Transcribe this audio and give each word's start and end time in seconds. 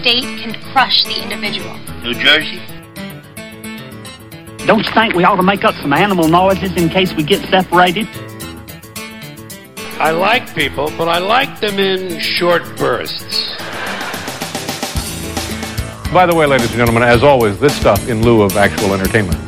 state 0.00 0.22
can 0.22 0.54
crush 0.72 1.04
the 1.04 1.22
individual. 1.22 1.76
New 2.02 2.14
Jersey? 2.14 2.58
Don't 4.66 4.84
you 4.84 4.92
think 4.92 5.14
we 5.14 5.24
ought 5.24 5.36
to 5.36 5.42
make 5.42 5.62
up 5.62 5.74
some 5.76 5.92
animal 5.92 6.26
noises 6.26 6.74
in 6.76 6.88
case 6.88 7.12
we 7.12 7.22
get 7.22 7.46
separated? 7.50 8.08
I 9.98 10.12
like 10.12 10.54
people, 10.54 10.90
but 10.96 11.08
I 11.08 11.18
like 11.18 11.60
them 11.60 11.78
in 11.78 12.18
short 12.18 12.62
bursts. 12.78 13.50
By 16.12 16.24
the 16.26 16.34
way, 16.34 16.46
ladies 16.46 16.68
and 16.68 16.76
gentlemen, 16.76 17.02
as 17.02 17.22
always, 17.22 17.60
this 17.60 17.76
stuff 17.76 18.08
in 18.08 18.22
lieu 18.22 18.40
of 18.40 18.56
actual 18.56 18.94
entertainment. 18.94 19.38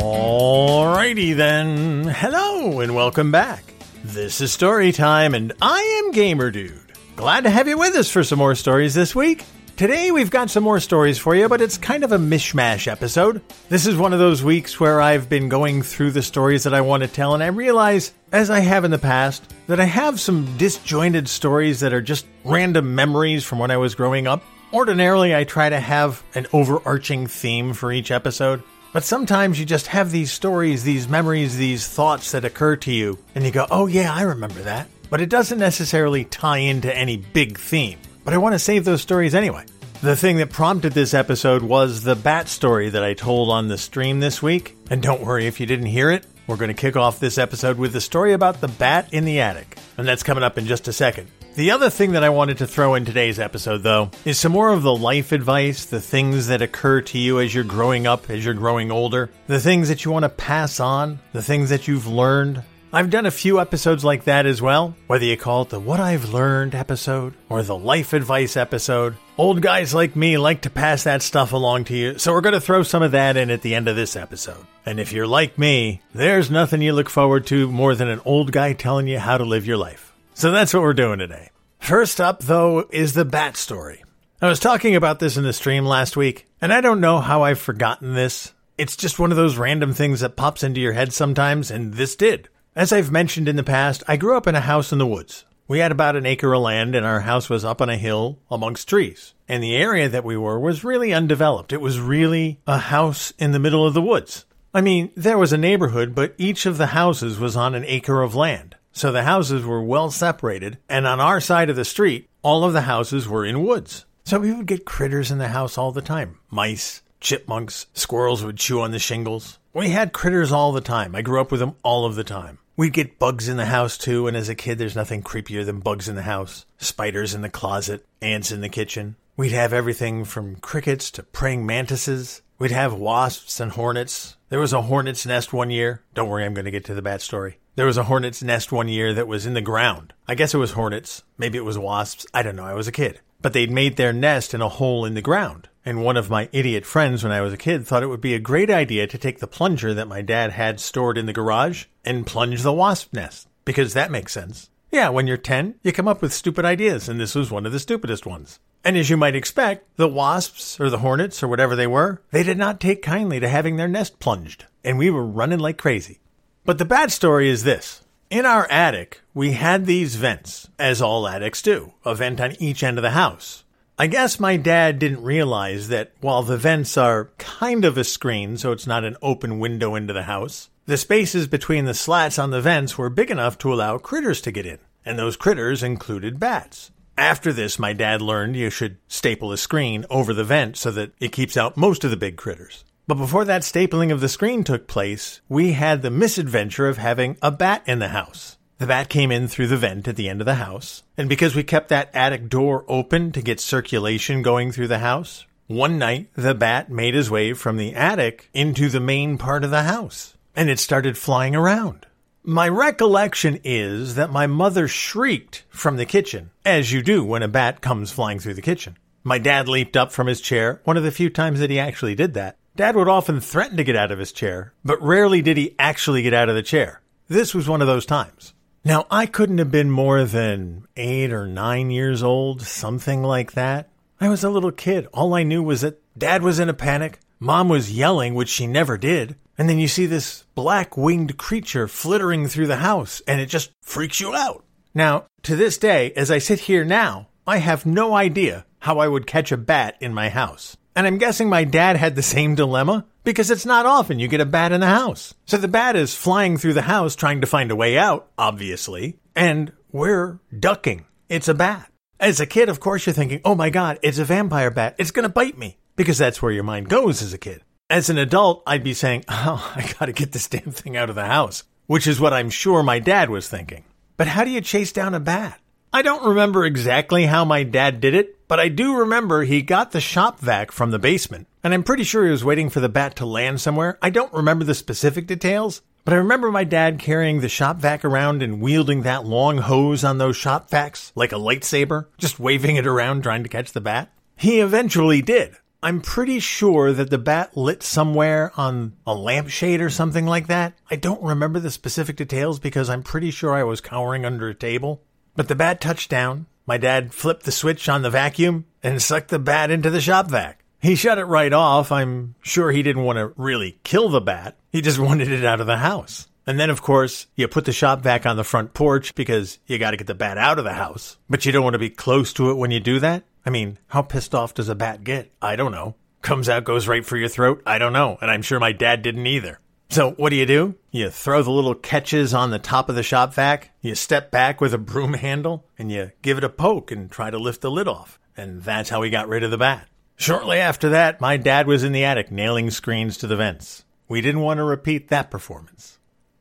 Alrighty 0.00 1.34
then. 1.34 2.04
Hello 2.04 2.80
and 2.80 2.94
welcome 2.94 3.32
back. 3.32 3.64
This 4.04 4.42
is 4.42 4.52
story 4.52 4.92
time, 4.92 5.34
and 5.34 5.54
I 5.62 6.02
am 6.04 6.12
Gamer 6.12 6.50
Dude. 6.50 6.78
Glad 7.16 7.44
to 7.44 7.50
have 7.50 7.68
you 7.68 7.78
with 7.78 7.94
us 7.94 8.10
for 8.10 8.22
some 8.22 8.38
more 8.38 8.54
stories 8.54 8.92
this 8.92 9.14
week. 9.14 9.44
Today 9.76 10.10
we've 10.10 10.30
got 10.30 10.50
some 10.50 10.62
more 10.62 10.80
stories 10.80 11.18
for 11.18 11.34
you, 11.34 11.48
but 11.48 11.62
it's 11.62 11.78
kind 11.78 12.04
of 12.04 12.12
a 12.12 12.18
mishmash 12.18 12.86
episode. 12.86 13.40
This 13.70 13.86
is 13.86 13.96
one 13.96 14.12
of 14.12 14.18
those 14.18 14.44
weeks 14.44 14.78
where 14.78 15.00
I've 15.00 15.30
been 15.30 15.48
going 15.48 15.82
through 15.82 16.10
the 16.10 16.22
stories 16.22 16.64
that 16.64 16.74
I 16.74 16.82
want 16.82 17.02
to 17.02 17.08
tell, 17.08 17.32
and 17.32 17.42
I 17.42 17.46
realize, 17.46 18.12
as 18.32 18.50
I 18.50 18.60
have 18.60 18.84
in 18.84 18.90
the 18.90 18.98
past, 18.98 19.42
that 19.68 19.80
I 19.80 19.86
have 19.86 20.20
some 20.20 20.58
disjointed 20.58 21.26
stories 21.26 21.80
that 21.80 21.94
are 21.94 22.02
just 22.02 22.26
random 22.44 22.94
memories 22.94 23.44
from 23.44 23.58
when 23.58 23.70
I 23.70 23.78
was 23.78 23.94
growing 23.94 24.26
up. 24.26 24.44
Ordinarily, 24.74 25.34
I 25.34 25.44
try 25.44 25.70
to 25.70 25.80
have 25.80 26.22
an 26.34 26.46
overarching 26.52 27.26
theme 27.26 27.72
for 27.72 27.90
each 27.90 28.10
episode, 28.10 28.62
but 28.92 29.04
sometimes 29.04 29.58
you 29.58 29.64
just 29.64 29.86
have 29.86 30.12
these 30.12 30.30
stories, 30.30 30.84
these 30.84 31.08
memories, 31.08 31.56
these 31.56 31.88
thoughts 31.88 32.32
that 32.32 32.44
occur 32.44 32.76
to 32.76 32.92
you, 32.92 33.18
and 33.34 33.42
you 33.42 33.50
go, 33.50 33.66
oh 33.70 33.86
yeah, 33.86 34.12
I 34.14 34.22
remember 34.22 34.60
that. 34.62 34.88
But 35.08 35.22
it 35.22 35.30
doesn't 35.30 35.58
necessarily 35.58 36.24
tie 36.24 36.58
into 36.58 36.94
any 36.94 37.16
big 37.16 37.58
theme. 37.58 37.98
But 38.24 38.34
I 38.34 38.38
want 38.38 38.54
to 38.54 38.58
save 38.58 38.84
those 38.84 39.02
stories 39.02 39.34
anyway. 39.34 39.64
The 40.02 40.16
thing 40.16 40.36
that 40.38 40.50
prompted 40.50 40.92
this 40.92 41.14
episode 41.14 41.62
was 41.62 42.02
the 42.02 42.16
bat 42.16 42.48
story 42.48 42.88
that 42.90 43.04
I 43.04 43.14
told 43.14 43.50
on 43.50 43.68
the 43.68 43.78
stream 43.78 44.20
this 44.20 44.42
week. 44.42 44.76
And 44.90 45.02
don't 45.02 45.24
worry 45.24 45.46
if 45.46 45.60
you 45.60 45.66
didn't 45.66 45.86
hear 45.86 46.10
it, 46.10 46.26
we're 46.46 46.56
going 46.56 46.74
to 46.74 46.74
kick 46.74 46.96
off 46.96 47.20
this 47.20 47.38
episode 47.38 47.78
with 47.78 47.92
the 47.92 48.00
story 48.00 48.32
about 48.32 48.60
the 48.60 48.68
bat 48.68 49.12
in 49.12 49.24
the 49.24 49.40
attic. 49.40 49.78
And 49.96 50.06
that's 50.06 50.22
coming 50.22 50.42
up 50.42 50.58
in 50.58 50.66
just 50.66 50.88
a 50.88 50.92
second. 50.92 51.28
The 51.54 51.70
other 51.70 51.90
thing 51.90 52.12
that 52.12 52.24
I 52.24 52.30
wanted 52.30 52.58
to 52.58 52.66
throw 52.66 52.94
in 52.94 53.04
today's 53.04 53.38
episode, 53.38 53.82
though, 53.82 54.10
is 54.24 54.40
some 54.40 54.52
more 54.52 54.70
of 54.70 54.82
the 54.82 54.94
life 54.94 55.32
advice, 55.32 55.84
the 55.84 56.00
things 56.00 56.46
that 56.46 56.62
occur 56.62 57.02
to 57.02 57.18
you 57.18 57.40
as 57.40 57.54
you're 57.54 57.62
growing 57.62 58.06
up, 58.06 58.30
as 58.30 58.44
you're 58.44 58.54
growing 58.54 58.90
older, 58.90 59.30
the 59.48 59.60
things 59.60 59.88
that 59.88 60.04
you 60.04 60.10
want 60.10 60.22
to 60.22 60.30
pass 60.30 60.80
on, 60.80 61.18
the 61.32 61.42
things 61.42 61.68
that 61.68 61.86
you've 61.86 62.06
learned. 62.06 62.62
I've 62.94 63.08
done 63.08 63.24
a 63.24 63.30
few 63.30 63.58
episodes 63.58 64.04
like 64.04 64.24
that 64.24 64.44
as 64.44 64.60
well, 64.60 64.94
whether 65.06 65.24
you 65.24 65.38
call 65.38 65.62
it 65.62 65.70
the 65.70 65.80
What 65.80 65.98
I've 65.98 66.34
Learned 66.34 66.74
episode 66.74 67.32
or 67.48 67.62
the 67.62 67.76
Life 67.76 68.12
Advice 68.12 68.54
episode. 68.54 69.16
Old 69.38 69.62
guys 69.62 69.94
like 69.94 70.14
me 70.14 70.36
like 70.36 70.60
to 70.62 70.70
pass 70.70 71.04
that 71.04 71.22
stuff 71.22 71.54
along 71.54 71.84
to 71.84 71.96
you, 71.96 72.18
so 72.18 72.34
we're 72.34 72.42
going 72.42 72.52
to 72.52 72.60
throw 72.60 72.82
some 72.82 73.02
of 73.02 73.12
that 73.12 73.38
in 73.38 73.48
at 73.48 73.62
the 73.62 73.74
end 73.74 73.88
of 73.88 73.96
this 73.96 74.14
episode. 74.14 74.66
And 74.84 75.00
if 75.00 75.10
you're 75.10 75.26
like 75.26 75.56
me, 75.56 76.02
there's 76.12 76.50
nothing 76.50 76.82
you 76.82 76.92
look 76.92 77.08
forward 77.08 77.46
to 77.46 77.66
more 77.66 77.94
than 77.94 78.08
an 78.08 78.20
old 78.26 78.52
guy 78.52 78.74
telling 78.74 79.06
you 79.06 79.18
how 79.18 79.38
to 79.38 79.44
live 79.44 79.66
your 79.66 79.78
life. 79.78 80.12
So 80.34 80.50
that's 80.50 80.74
what 80.74 80.82
we're 80.82 80.92
doing 80.92 81.18
today. 81.18 81.48
First 81.78 82.20
up, 82.20 82.40
though, 82.40 82.86
is 82.90 83.14
the 83.14 83.24
bat 83.24 83.56
story. 83.56 84.04
I 84.42 84.48
was 84.48 84.60
talking 84.60 84.96
about 84.96 85.18
this 85.18 85.38
in 85.38 85.44
the 85.44 85.54
stream 85.54 85.86
last 85.86 86.14
week, 86.14 86.46
and 86.60 86.70
I 86.70 86.82
don't 86.82 87.00
know 87.00 87.20
how 87.20 87.42
I've 87.42 87.58
forgotten 87.58 88.12
this. 88.12 88.52
It's 88.76 88.96
just 88.96 89.18
one 89.18 89.30
of 89.30 89.38
those 89.38 89.56
random 89.56 89.94
things 89.94 90.20
that 90.20 90.36
pops 90.36 90.62
into 90.62 90.82
your 90.82 90.92
head 90.92 91.14
sometimes, 91.14 91.70
and 91.70 91.94
this 91.94 92.16
did. 92.16 92.50
As 92.74 92.90
I've 92.90 93.12
mentioned 93.12 93.48
in 93.48 93.56
the 93.56 93.62
past, 93.62 94.02
I 94.08 94.16
grew 94.16 94.34
up 94.34 94.46
in 94.46 94.54
a 94.54 94.60
house 94.60 94.92
in 94.92 94.98
the 94.98 95.06
woods. 95.06 95.44
We 95.68 95.80
had 95.80 95.92
about 95.92 96.16
an 96.16 96.24
acre 96.24 96.54
of 96.54 96.62
land, 96.62 96.94
and 96.94 97.04
our 97.04 97.20
house 97.20 97.50
was 97.50 97.66
up 97.66 97.82
on 97.82 97.90
a 97.90 97.98
hill 97.98 98.38
amongst 98.50 98.88
trees. 98.88 99.34
And 99.46 99.62
the 99.62 99.76
area 99.76 100.08
that 100.08 100.24
we 100.24 100.38
were 100.38 100.58
was 100.58 100.82
really 100.82 101.12
undeveloped. 101.12 101.74
It 101.74 101.82
was 101.82 102.00
really 102.00 102.60
a 102.66 102.78
house 102.78 103.30
in 103.38 103.52
the 103.52 103.58
middle 103.58 103.86
of 103.86 103.92
the 103.92 104.00
woods. 104.00 104.46
I 104.72 104.80
mean, 104.80 105.10
there 105.14 105.36
was 105.36 105.52
a 105.52 105.58
neighborhood, 105.58 106.14
but 106.14 106.34
each 106.38 106.64
of 106.64 106.78
the 106.78 106.86
houses 106.86 107.38
was 107.38 107.56
on 107.56 107.74
an 107.74 107.84
acre 107.84 108.22
of 108.22 108.34
land. 108.34 108.76
So 108.92 109.12
the 109.12 109.24
houses 109.24 109.66
were 109.66 109.82
well 109.82 110.10
separated, 110.10 110.78
and 110.88 111.06
on 111.06 111.20
our 111.20 111.42
side 111.42 111.68
of 111.68 111.76
the 111.76 111.84
street, 111.84 112.30
all 112.40 112.64
of 112.64 112.72
the 112.72 112.82
houses 112.82 113.28
were 113.28 113.44
in 113.44 113.64
woods. 113.64 114.06
So 114.24 114.40
we 114.40 114.50
would 114.50 114.66
get 114.66 114.86
critters 114.86 115.30
in 115.30 115.36
the 115.36 115.48
house 115.48 115.76
all 115.76 115.92
the 115.92 116.00
time 116.00 116.38
mice, 116.48 117.02
chipmunks, 117.20 117.84
squirrels 117.92 118.42
would 118.42 118.56
chew 118.56 118.80
on 118.80 118.92
the 118.92 118.98
shingles. 118.98 119.58
We 119.74 119.90
had 119.90 120.14
critters 120.14 120.52
all 120.52 120.72
the 120.72 120.80
time. 120.80 121.14
I 121.14 121.20
grew 121.20 121.40
up 121.40 121.50
with 121.50 121.60
them 121.60 121.74
all 121.82 122.06
of 122.06 122.14
the 122.14 122.24
time. 122.24 122.58
We'd 122.76 122.94
get 122.94 123.18
bugs 123.18 123.48
in 123.48 123.58
the 123.58 123.66
house 123.66 123.98
too, 123.98 124.26
and 124.26 124.36
as 124.36 124.48
a 124.48 124.54
kid, 124.54 124.78
there's 124.78 124.96
nothing 124.96 125.22
creepier 125.22 125.64
than 125.64 125.80
bugs 125.80 126.08
in 126.08 126.16
the 126.16 126.22
house. 126.22 126.64
Spiders 126.78 127.34
in 127.34 127.42
the 127.42 127.50
closet, 127.50 128.06
ants 128.22 128.50
in 128.50 128.62
the 128.62 128.68
kitchen. 128.68 129.16
We'd 129.36 129.52
have 129.52 129.72
everything 129.72 130.24
from 130.24 130.56
crickets 130.56 131.10
to 131.12 131.22
praying 131.22 131.66
mantises. 131.66 132.42
We'd 132.58 132.70
have 132.70 132.94
wasps 132.94 133.60
and 133.60 133.72
hornets. 133.72 134.36
There 134.48 134.60
was 134.60 134.72
a 134.72 134.82
hornet's 134.82 135.26
nest 135.26 135.52
one 135.52 135.70
year. 135.70 136.02
Don't 136.14 136.28
worry, 136.28 136.44
I'm 136.44 136.54
going 136.54 136.64
to 136.64 136.70
get 136.70 136.84
to 136.86 136.94
the 136.94 137.02
bat 137.02 137.20
story. 137.20 137.58
There 137.74 137.86
was 137.86 137.96
a 137.96 138.04
hornet's 138.04 138.42
nest 138.42 138.70
one 138.70 138.88
year 138.88 139.14
that 139.14 139.26
was 139.26 139.46
in 139.46 139.54
the 139.54 139.60
ground. 139.60 140.12
I 140.28 140.34
guess 140.34 140.54
it 140.54 140.58
was 140.58 140.72
hornets. 140.72 141.22
Maybe 141.38 141.58
it 141.58 141.64
was 141.64 141.78
wasps. 141.78 142.26
I 142.32 142.42
don't 142.42 142.56
know. 142.56 142.64
I 142.64 142.74
was 142.74 142.88
a 142.88 142.92
kid. 142.92 143.20
But 143.40 143.52
they'd 143.52 143.70
made 143.70 143.96
their 143.96 144.12
nest 144.12 144.54
in 144.54 144.60
a 144.60 144.68
hole 144.68 145.04
in 145.04 145.14
the 145.14 145.22
ground. 145.22 145.68
And 145.84 146.04
one 146.04 146.16
of 146.16 146.30
my 146.30 146.48
idiot 146.52 146.86
friends 146.86 147.24
when 147.24 147.32
I 147.32 147.40
was 147.40 147.52
a 147.52 147.56
kid 147.56 147.86
thought 147.86 148.02
it 148.04 148.08
would 148.08 148.20
be 148.20 148.34
a 148.34 148.38
great 148.38 148.70
idea 148.70 149.06
to 149.08 149.18
take 149.18 149.40
the 149.40 149.46
plunger 149.48 149.92
that 149.94 150.06
my 150.06 150.22
dad 150.22 150.52
had 150.52 150.78
stored 150.78 151.18
in 151.18 151.26
the 151.26 151.32
garage 151.32 151.86
and 152.04 152.26
plunge 152.26 152.62
the 152.62 152.72
wasp 152.72 153.12
nest. 153.12 153.48
Because 153.64 153.92
that 153.94 154.10
makes 154.10 154.32
sense. 154.32 154.70
Yeah, 154.92 155.08
when 155.08 155.26
you're 155.26 155.36
10, 155.36 155.76
you 155.82 155.92
come 155.92 156.06
up 156.06 156.20
with 156.20 156.32
stupid 156.32 156.64
ideas, 156.64 157.08
and 157.08 157.18
this 157.18 157.34
was 157.34 157.50
one 157.50 157.66
of 157.66 157.72
the 157.72 157.80
stupidest 157.80 158.26
ones. 158.26 158.60
And 158.84 158.96
as 158.96 159.08
you 159.08 159.16
might 159.16 159.34
expect, 159.34 159.86
the 159.96 160.08
wasps 160.08 160.78
or 160.78 160.90
the 160.90 160.98
hornets 160.98 161.42
or 161.42 161.48
whatever 161.48 161.74
they 161.74 161.86
were, 161.86 162.20
they 162.30 162.42
did 162.42 162.58
not 162.58 162.80
take 162.80 163.02
kindly 163.02 163.40
to 163.40 163.48
having 163.48 163.76
their 163.76 163.88
nest 163.88 164.18
plunged. 164.18 164.66
And 164.84 164.98
we 164.98 165.10
were 165.10 165.24
running 165.24 165.60
like 165.60 165.78
crazy. 165.78 166.20
But 166.64 166.78
the 166.78 166.84
bad 166.84 167.10
story 167.10 167.48
is 167.48 167.64
this. 167.64 168.02
In 168.28 168.46
our 168.46 168.70
attic, 168.70 169.20
we 169.34 169.52
had 169.52 169.86
these 169.86 170.16
vents, 170.16 170.68
as 170.78 171.02
all 171.02 171.28
attics 171.28 171.62
do, 171.62 171.92
a 172.04 172.14
vent 172.14 172.40
on 172.40 172.60
each 172.60 172.82
end 172.82 172.98
of 172.98 173.02
the 173.02 173.10
house. 173.10 173.61
I 174.02 174.08
guess 174.08 174.40
my 174.40 174.56
dad 174.56 174.98
didn't 174.98 175.22
realize 175.22 175.86
that 175.86 176.10
while 176.20 176.42
the 176.42 176.56
vents 176.56 176.96
are 176.96 177.30
kind 177.38 177.84
of 177.84 177.96
a 177.96 178.02
screen, 178.02 178.56
so 178.56 178.72
it's 178.72 178.84
not 178.84 179.04
an 179.04 179.16
open 179.22 179.60
window 179.60 179.94
into 179.94 180.12
the 180.12 180.24
house, 180.24 180.70
the 180.86 180.96
spaces 180.96 181.46
between 181.46 181.84
the 181.84 181.94
slats 181.94 182.36
on 182.36 182.50
the 182.50 182.60
vents 182.60 182.98
were 182.98 183.08
big 183.08 183.30
enough 183.30 183.58
to 183.58 183.72
allow 183.72 183.98
critters 183.98 184.40
to 184.40 184.50
get 184.50 184.66
in, 184.66 184.80
and 185.04 185.16
those 185.16 185.36
critters 185.36 185.84
included 185.84 186.40
bats. 186.40 186.90
After 187.16 187.52
this, 187.52 187.78
my 187.78 187.92
dad 187.92 188.20
learned 188.20 188.56
you 188.56 188.70
should 188.70 188.98
staple 189.06 189.52
a 189.52 189.56
screen 189.56 190.04
over 190.10 190.34
the 190.34 190.42
vent 190.42 190.76
so 190.76 190.90
that 190.90 191.12
it 191.20 191.30
keeps 191.30 191.56
out 191.56 191.76
most 191.76 192.02
of 192.02 192.10
the 192.10 192.16
big 192.16 192.36
critters. 192.36 192.84
But 193.06 193.18
before 193.18 193.44
that 193.44 193.62
stapling 193.62 194.10
of 194.10 194.20
the 194.20 194.28
screen 194.28 194.64
took 194.64 194.88
place, 194.88 195.42
we 195.48 195.74
had 195.74 196.02
the 196.02 196.10
misadventure 196.10 196.88
of 196.88 196.98
having 196.98 197.36
a 197.40 197.52
bat 197.52 197.84
in 197.86 198.00
the 198.00 198.08
house. 198.08 198.58
The 198.82 198.88
bat 198.88 199.08
came 199.08 199.30
in 199.30 199.46
through 199.46 199.68
the 199.68 199.76
vent 199.76 200.08
at 200.08 200.16
the 200.16 200.28
end 200.28 200.40
of 200.40 200.44
the 200.44 200.56
house, 200.56 201.04
and 201.16 201.28
because 201.28 201.54
we 201.54 201.62
kept 201.62 201.88
that 201.90 202.10
attic 202.14 202.48
door 202.48 202.84
open 202.88 203.30
to 203.30 203.40
get 203.40 203.60
circulation 203.60 204.42
going 204.42 204.72
through 204.72 204.88
the 204.88 204.98
house, 204.98 205.46
one 205.68 206.00
night 206.00 206.30
the 206.34 206.52
bat 206.52 206.90
made 206.90 207.14
his 207.14 207.30
way 207.30 207.52
from 207.52 207.76
the 207.76 207.94
attic 207.94 208.50
into 208.52 208.88
the 208.88 208.98
main 208.98 209.38
part 209.38 209.62
of 209.62 209.70
the 209.70 209.84
house, 209.84 210.34
and 210.56 210.68
it 210.68 210.80
started 210.80 211.16
flying 211.16 211.54
around. 211.54 212.06
My 212.42 212.68
recollection 212.68 213.60
is 213.62 214.16
that 214.16 214.32
my 214.32 214.48
mother 214.48 214.88
shrieked 214.88 215.62
from 215.68 215.96
the 215.96 216.04
kitchen, 216.04 216.50
as 216.64 216.90
you 216.90 217.02
do 217.02 217.24
when 217.24 217.44
a 217.44 217.48
bat 217.48 217.82
comes 217.82 218.10
flying 218.10 218.40
through 218.40 218.54
the 218.54 218.62
kitchen. 218.62 218.96
My 219.22 219.38
dad 219.38 219.68
leaped 219.68 219.96
up 219.96 220.10
from 220.10 220.26
his 220.26 220.40
chair, 220.40 220.80
one 220.82 220.96
of 220.96 221.04
the 221.04 221.12
few 221.12 221.30
times 221.30 221.60
that 221.60 221.70
he 221.70 221.78
actually 221.78 222.16
did 222.16 222.34
that, 222.34 222.56
Dad 222.74 222.96
would 222.96 223.06
often 223.06 223.40
threaten 223.40 223.76
to 223.76 223.84
get 223.84 223.94
out 223.94 224.10
of 224.10 224.18
his 224.18 224.32
chair, 224.32 224.72
but 224.84 225.00
rarely 225.00 225.40
did 225.40 225.56
he 225.56 225.76
actually 225.78 226.22
get 226.22 226.34
out 226.34 226.48
of 226.48 226.56
the 226.56 226.64
chair. 226.64 227.00
This 227.28 227.54
was 227.54 227.68
one 227.68 227.80
of 227.80 227.86
those 227.86 228.06
times. 228.06 228.54
Now, 228.84 229.06
I 229.10 229.26
couldn't 229.26 229.58
have 229.58 229.70
been 229.70 229.90
more 229.90 230.24
than 230.24 230.88
eight 230.96 231.32
or 231.32 231.46
nine 231.46 231.90
years 231.90 232.22
old, 232.22 232.62
something 232.62 233.22
like 233.22 233.52
that. 233.52 233.88
I 234.20 234.28
was 234.28 234.42
a 234.42 234.50
little 234.50 234.72
kid. 234.72 235.06
All 235.12 235.34
I 235.34 235.44
knew 235.44 235.62
was 235.62 235.82
that 235.82 236.02
Dad 236.18 236.42
was 236.42 236.58
in 236.58 236.68
a 236.68 236.74
panic, 236.74 237.20
Mom 237.38 237.68
was 237.68 237.92
yelling, 237.92 238.34
which 238.34 238.48
she 238.48 238.66
never 238.66 238.98
did, 238.98 239.36
and 239.56 239.68
then 239.68 239.78
you 239.78 239.88
see 239.88 240.06
this 240.06 240.44
black 240.54 240.96
winged 240.96 241.36
creature 241.38 241.86
flittering 241.86 242.48
through 242.48 242.66
the 242.66 242.76
house, 242.76 243.22
and 243.26 243.40
it 243.40 243.46
just 243.46 243.70
freaks 243.82 244.20
you 244.20 244.34
out. 244.34 244.64
Now, 244.94 245.26
to 245.42 245.56
this 245.56 245.78
day, 245.78 246.12
as 246.12 246.30
I 246.30 246.38
sit 246.38 246.60
here 246.60 246.84
now, 246.84 247.28
I 247.46 247.58
have 247.58 247.86
no 247.86 248.14
idea 248.14 248.66
how 248.80 248.98
I 248.98 249.08
would 249.08 249.26
catch 249.26 249.52
a 249.52 249.56
bat 249.56 249.96
in 250.00 250.12
my 250.12 250.28
house. 250.28 250.76
And 250.94 251.06
I'm 251.06 251.18
guessing 251.18 251.48
my 251.48 251.64
dad 251.64 251.96
had 251.96 252.14
the 252.14 252.22
same 252.22 252.54
dilemma 252.54 253.06
because 253.24 253.50
it's 253.50 253.66
not 253.66 253.86
often 253.86 254.18
you 254.18 254.28
get 254.28 254.40
a 254.40 254.46
bat 254.46 254.72
in 254.72 254.80
the 254.80 254.86
house. 254.86 255.34
So 255.46 255.56
the 255.56 255.68
bat 255.68 255.96
is 255.96 256.14
flying 256.14 256.56
through 256.56 256.74
the 256.74 256.82
house 256.82 257.14
trying 257.16 257.40
to 257.40 257.46
find 257.46 257.70
a 257.70 257.76
way 257.76 257.98
out, 257.98 258.30
obviously, 258.36 259.18
and 259.34 259.72
we're 259.90 260.38
ducking. 260.58 261.06
It's 261.28 261.48
a 261.48 261.54
bat. 261.54 261.90
As 262.20 262.40
a 262.40 262.46
kid, 262.46 262.68
of 262.68 262.80
course, 262.80 263.06
you're 263.06 263.12
thinking, 263.12 263.40
oh 263.44 263.54
my 263.54 263.70
God, 263.70 263.98
it's 264.02 264.18
a 264.18 264.24
vampire 264.24 264.70
bat. 264.70 264.94
It's 264.98 265.10
going 265.10 265.24
to 265.24 265.28
bite 265.28 265.58
me 265.58 265.78
because 265.96 266.18
that's 266.18 266.40
where 266.40 266.52
your 266.52 266.64
mind 266.64 266.88
goes 266.88 267.22
as 267.22 267.32
a 267.32 267.38
kid. 267.38 267.62
As 267.90 268.08
an 268.10 268.18
adult, 268.18 268.62
I'd 268.66 268.84
be 268.84 268.94
saying, 268.94 269.24
oh, 269.28 269.72
I 269.76 269.92
got 269.98 270.06
to 270.06 270.12
get 270.12 270.32
this 270.32 270.48
damn 270.48 270.70
thing 270.70 270.96
out 270.96 271.10
of 271.10 271.16
the 271.16 271.26
house, 271.26 271.64
which 271.86 272.06
is 272.06 272.20
what 272.20 272.32
I'm 272.32 272.50
sure 272.50 272.82
my 272.82 272.98
dad 272.98 273.28
was 273.30 273.48
thinking. 273.48 273.84
But 274.16 274.28
how 274.28 274.44
do 274.44 274.50
you 274.50 274.60
chase 274.60 274.92
down 274.92 275.14
a 275.14 275.20
bat? 275.20 275.58
I 275.92 276.02
don't 276.02 276.28
remember 276.28 276.64
exactly 276.64 277.26
how 277.26 277.44
my 277.44 277.64
dad 277.64 278.00
did 278.00 278.14
it, 278.14 278.38
But 278.48 278.60
I 278.60 278.68
do 278.68 278.96
remember 278.96 279.44
he 279.44 279.62
got 279.62 279.92
the 279.92 280.00
shop 280.00 280.38
vac 280.38 280.72
from 280.72 280.90
the 280.90 280.98
basement, 280.98 281.48
and 281.64 281.72
I'm 281.72 281.82
pretty 281.82 282.04
sure 282.04 282.24
he 282.24 282.30
was 282.30 282.44
waiting 282.44 282.70
for 282.70 282.80
the 282.80 282.88
bat 282.88 283.16
to 283.16 283.26
land 283.26 283.60
somewhere. 283.60 283.98
I 284.02 284.10
don't 284.10 284.32
remember 284.32 284.64
the 284.64 284.74
specific 284.74 285.26
details, 285.26 285.82
but 286.04 286.14
I 286.14 286.18
remember 286.18 286.50
my 286.50 286.64
dad 286.64 286.98
carrying 286.98 287.40
the 287.40 287.48
shop 287.48 287.78
vac 287.78 288.04
around 288.04 288.42
and 288.42 288.60
wielding 288.60 289.02
that 289.02 289.24
long 289.24 289.58
hose 289.58 290.02
on 290.02 290.18
those 290.18 290.36
shop 290.36 290.70
vacs 290.70 291.12
like 291.14 291.32
a 291.32 291.36
lightsaber, 291.36 292.06
just 292.18 292.40
waving 292.40 292.76
it 292.76 292.86
around 292.86 293.22
trying 293.22 293.42
to 293.44 293.48
catch 293.48 293.72
the 293.72 293.80
bat. 293.80 294.12
He 294.36 294.60
eventually 294.60 295.22
did. 295.22 295.56
I'm 295.84 296.00
pretty 296.00 296.38
sure 296.38 296.92
that 296.92 297.10
the 297.10 297.18
bat 297.18 297.56
lit 297.56 297.82
somewhere 297.82 298.52
on 298.56 298.92
a 299.04 299.14
lampshade 299.14 299.80
or 299.80 299.90
something 299.90 300.26
like 300.26 300.46
that. 300.46 300.74
I 300.90 300.96
don't 300.96 301.22
remember 301.22 301.58
the 301.58 301.72
specific 301.72 302.16
details 302.16 302.60
because 302.60 302.88
I'm 302.88 303.02
pretty 303.02 303.32
sure 303.32 303.52
I 303.52 303.64
was 303.64 303.80
cowering 303.80 304.24
under 304.24 304.48
a 304.48 304.54
table. 304.54 305.02
But 305.34 305.48
the 305.48 305.56
bat 305.56 305.80
touched 305.80 306.08
down. 306.08 306.46
My 306.66 306.78
dad 306.78 307.12
flipped 307.12 307.44
the 307.44 307.50
switch 307.50 307.88
on 307.88 308.02
the 308.02 308.10
vacuum 308.10 308.66
and 308.82 309.02
sucked 309.02 309.30
the 309.30 309.40
bat 309.40 309.72
into 309.72 309.90
the 309.90 310.00
shop 310.00 310.30
vac. 310.30 310.61
He 310.82 310.96
shut 310.96 311.18
it 311.18 311.26
right 311.26 311.52
off. 311.52 311.92
I'm 311.92 312.34
sure 312.42 312.72
he 312.72 312.82
didn't 312.82 313.04
want 313.04 313.16
to 313.16 313.32
really 313.36 313.78
kill 313.84 314.08
the 314.08 314.20
bat. 314.20 314.56
He 314.72 314.80
just 314.80 314.98
wanted 315.08 315.30
it 315.30 315.44
out 315.44 315.60
of 315.60 315.68
the 315.68 315.76
house. 315.76 316.26
And 316.44 316.58
then, 316.58 316.70
of 316.70 316.82
course, 316.82 317.28
you 317.36 317.46
put 317.46 317.66
the 317.66 317.72
shop 317.72 318.02
vac 318.02 318.26
on 318.26 318.36
the 318.36 318.42
front 318.42 318.74
porch 318.74 319.14
because 319.14 319.60
you 319.66 319.78
got 319.78 319.92
to 319.92 319.96
get 319.96 320.08
the 320.08 320.14
bat 320.14 320.38
out 320.38 320.58
of 320.58 320.64
the 320.64 320.72
house. 320.72 321.18
But 321.30 321.46
you 321.46 321.52
don't 321.52 321.62
want 321.62 321.74
to 321.74 321.78
be 321.78 321.88
close 321.88 322.32
to 322.32 322.50
it 322.50 322.56
when 322.56 322.72
you 322.72 322.80
do 322.80 322.98
that. 322.98 323.22
I 323.46 323.50
mean, 323.50 323.78
how 323.86 324.02
pissed 324.02 324.34
off 324.34 324.54
does 324.54 324.68
a 324.68 324.74
bat 324.74 325.04
get? 325.04 325.30
I 325.40 325.54
don't 325.54 325.70
know. 325.70 325.94
Comes 326.20 326.48
out, 326.48 326.64
goes 326.64 326.88
right 326.88 327.06
for 327.06 327.16
your 327.16 327.28
throat? 327.28 327.62
I 327.64 327.78
don't 327.78 327.92
know. 327.92 328.18
And 328.20 328.28
I'm 328.28 328.42
sure 328.42 328.58
my 328.58 328.72
dad 328.72 329.02
didn't 329.02 329.26
either. 329.26 329.60
So 329.90 330.12
what 330.12 330.30
do 330.30 330.36
you 330.36 330.46
do? 330.46 330.74
You 330.90 331.10
throw 331.10 331.42
the 331.42 331.50
little 331.52 331.74
catches 331.76 332.34
on 332.34 332.50
the 332.50 332.58
top 332.58 332.88
of 332.88 332.96
the 332.96 333.02
shop 333.04 333.34
vac, 333.34 333.70
you 333.82 333.94
step 333.94 334.30
back 334.30 334.60
with 334.60 334.74
a 334.74 334.78
broom 334.78 335.14
handle, 335.14 335.66
and 335.78 335.92
you 335.92 336.10
give 336.22 336.38
it 336.38 336.44
a 336.44 336.48
poke 336.48 336.90
and 336.90 337.10
try 337.10 337.30
to 337.30 337.38
lift 337.38 337.60
the 337.60 337.70
lid 337.70 337.86
off. 337.86 338.18
And 338.36 338.62
that's 338.62 338.88
how 338.88 339.00
we 339.00 339.10
got 339.10 339.28
rid 339.28 339.44
of 339.44 339.50
the 339.50 339.58
bat. 339.58 339.86
Shortly 340.16 340.58
after 340.58 340.90
that, 340.90 341.20
my 341.20 341.36
dad 341.36 341.66
was 341.66 341.82
in 341.82 341.92
the 341.92 342.04
attic 342.04 342.30
nailing 342.30 342.70
screens 342.70 343.16
to 343.18 343.26
the 343.26 343.36
vents. 343.36 343.84
We 344.08 344.20
didn't 344.20 344.42
want 344.42 344.58
to 344.58 344.64
repeat 344.64 345.08
that 345.08 345.30
performance. 345.30 345.98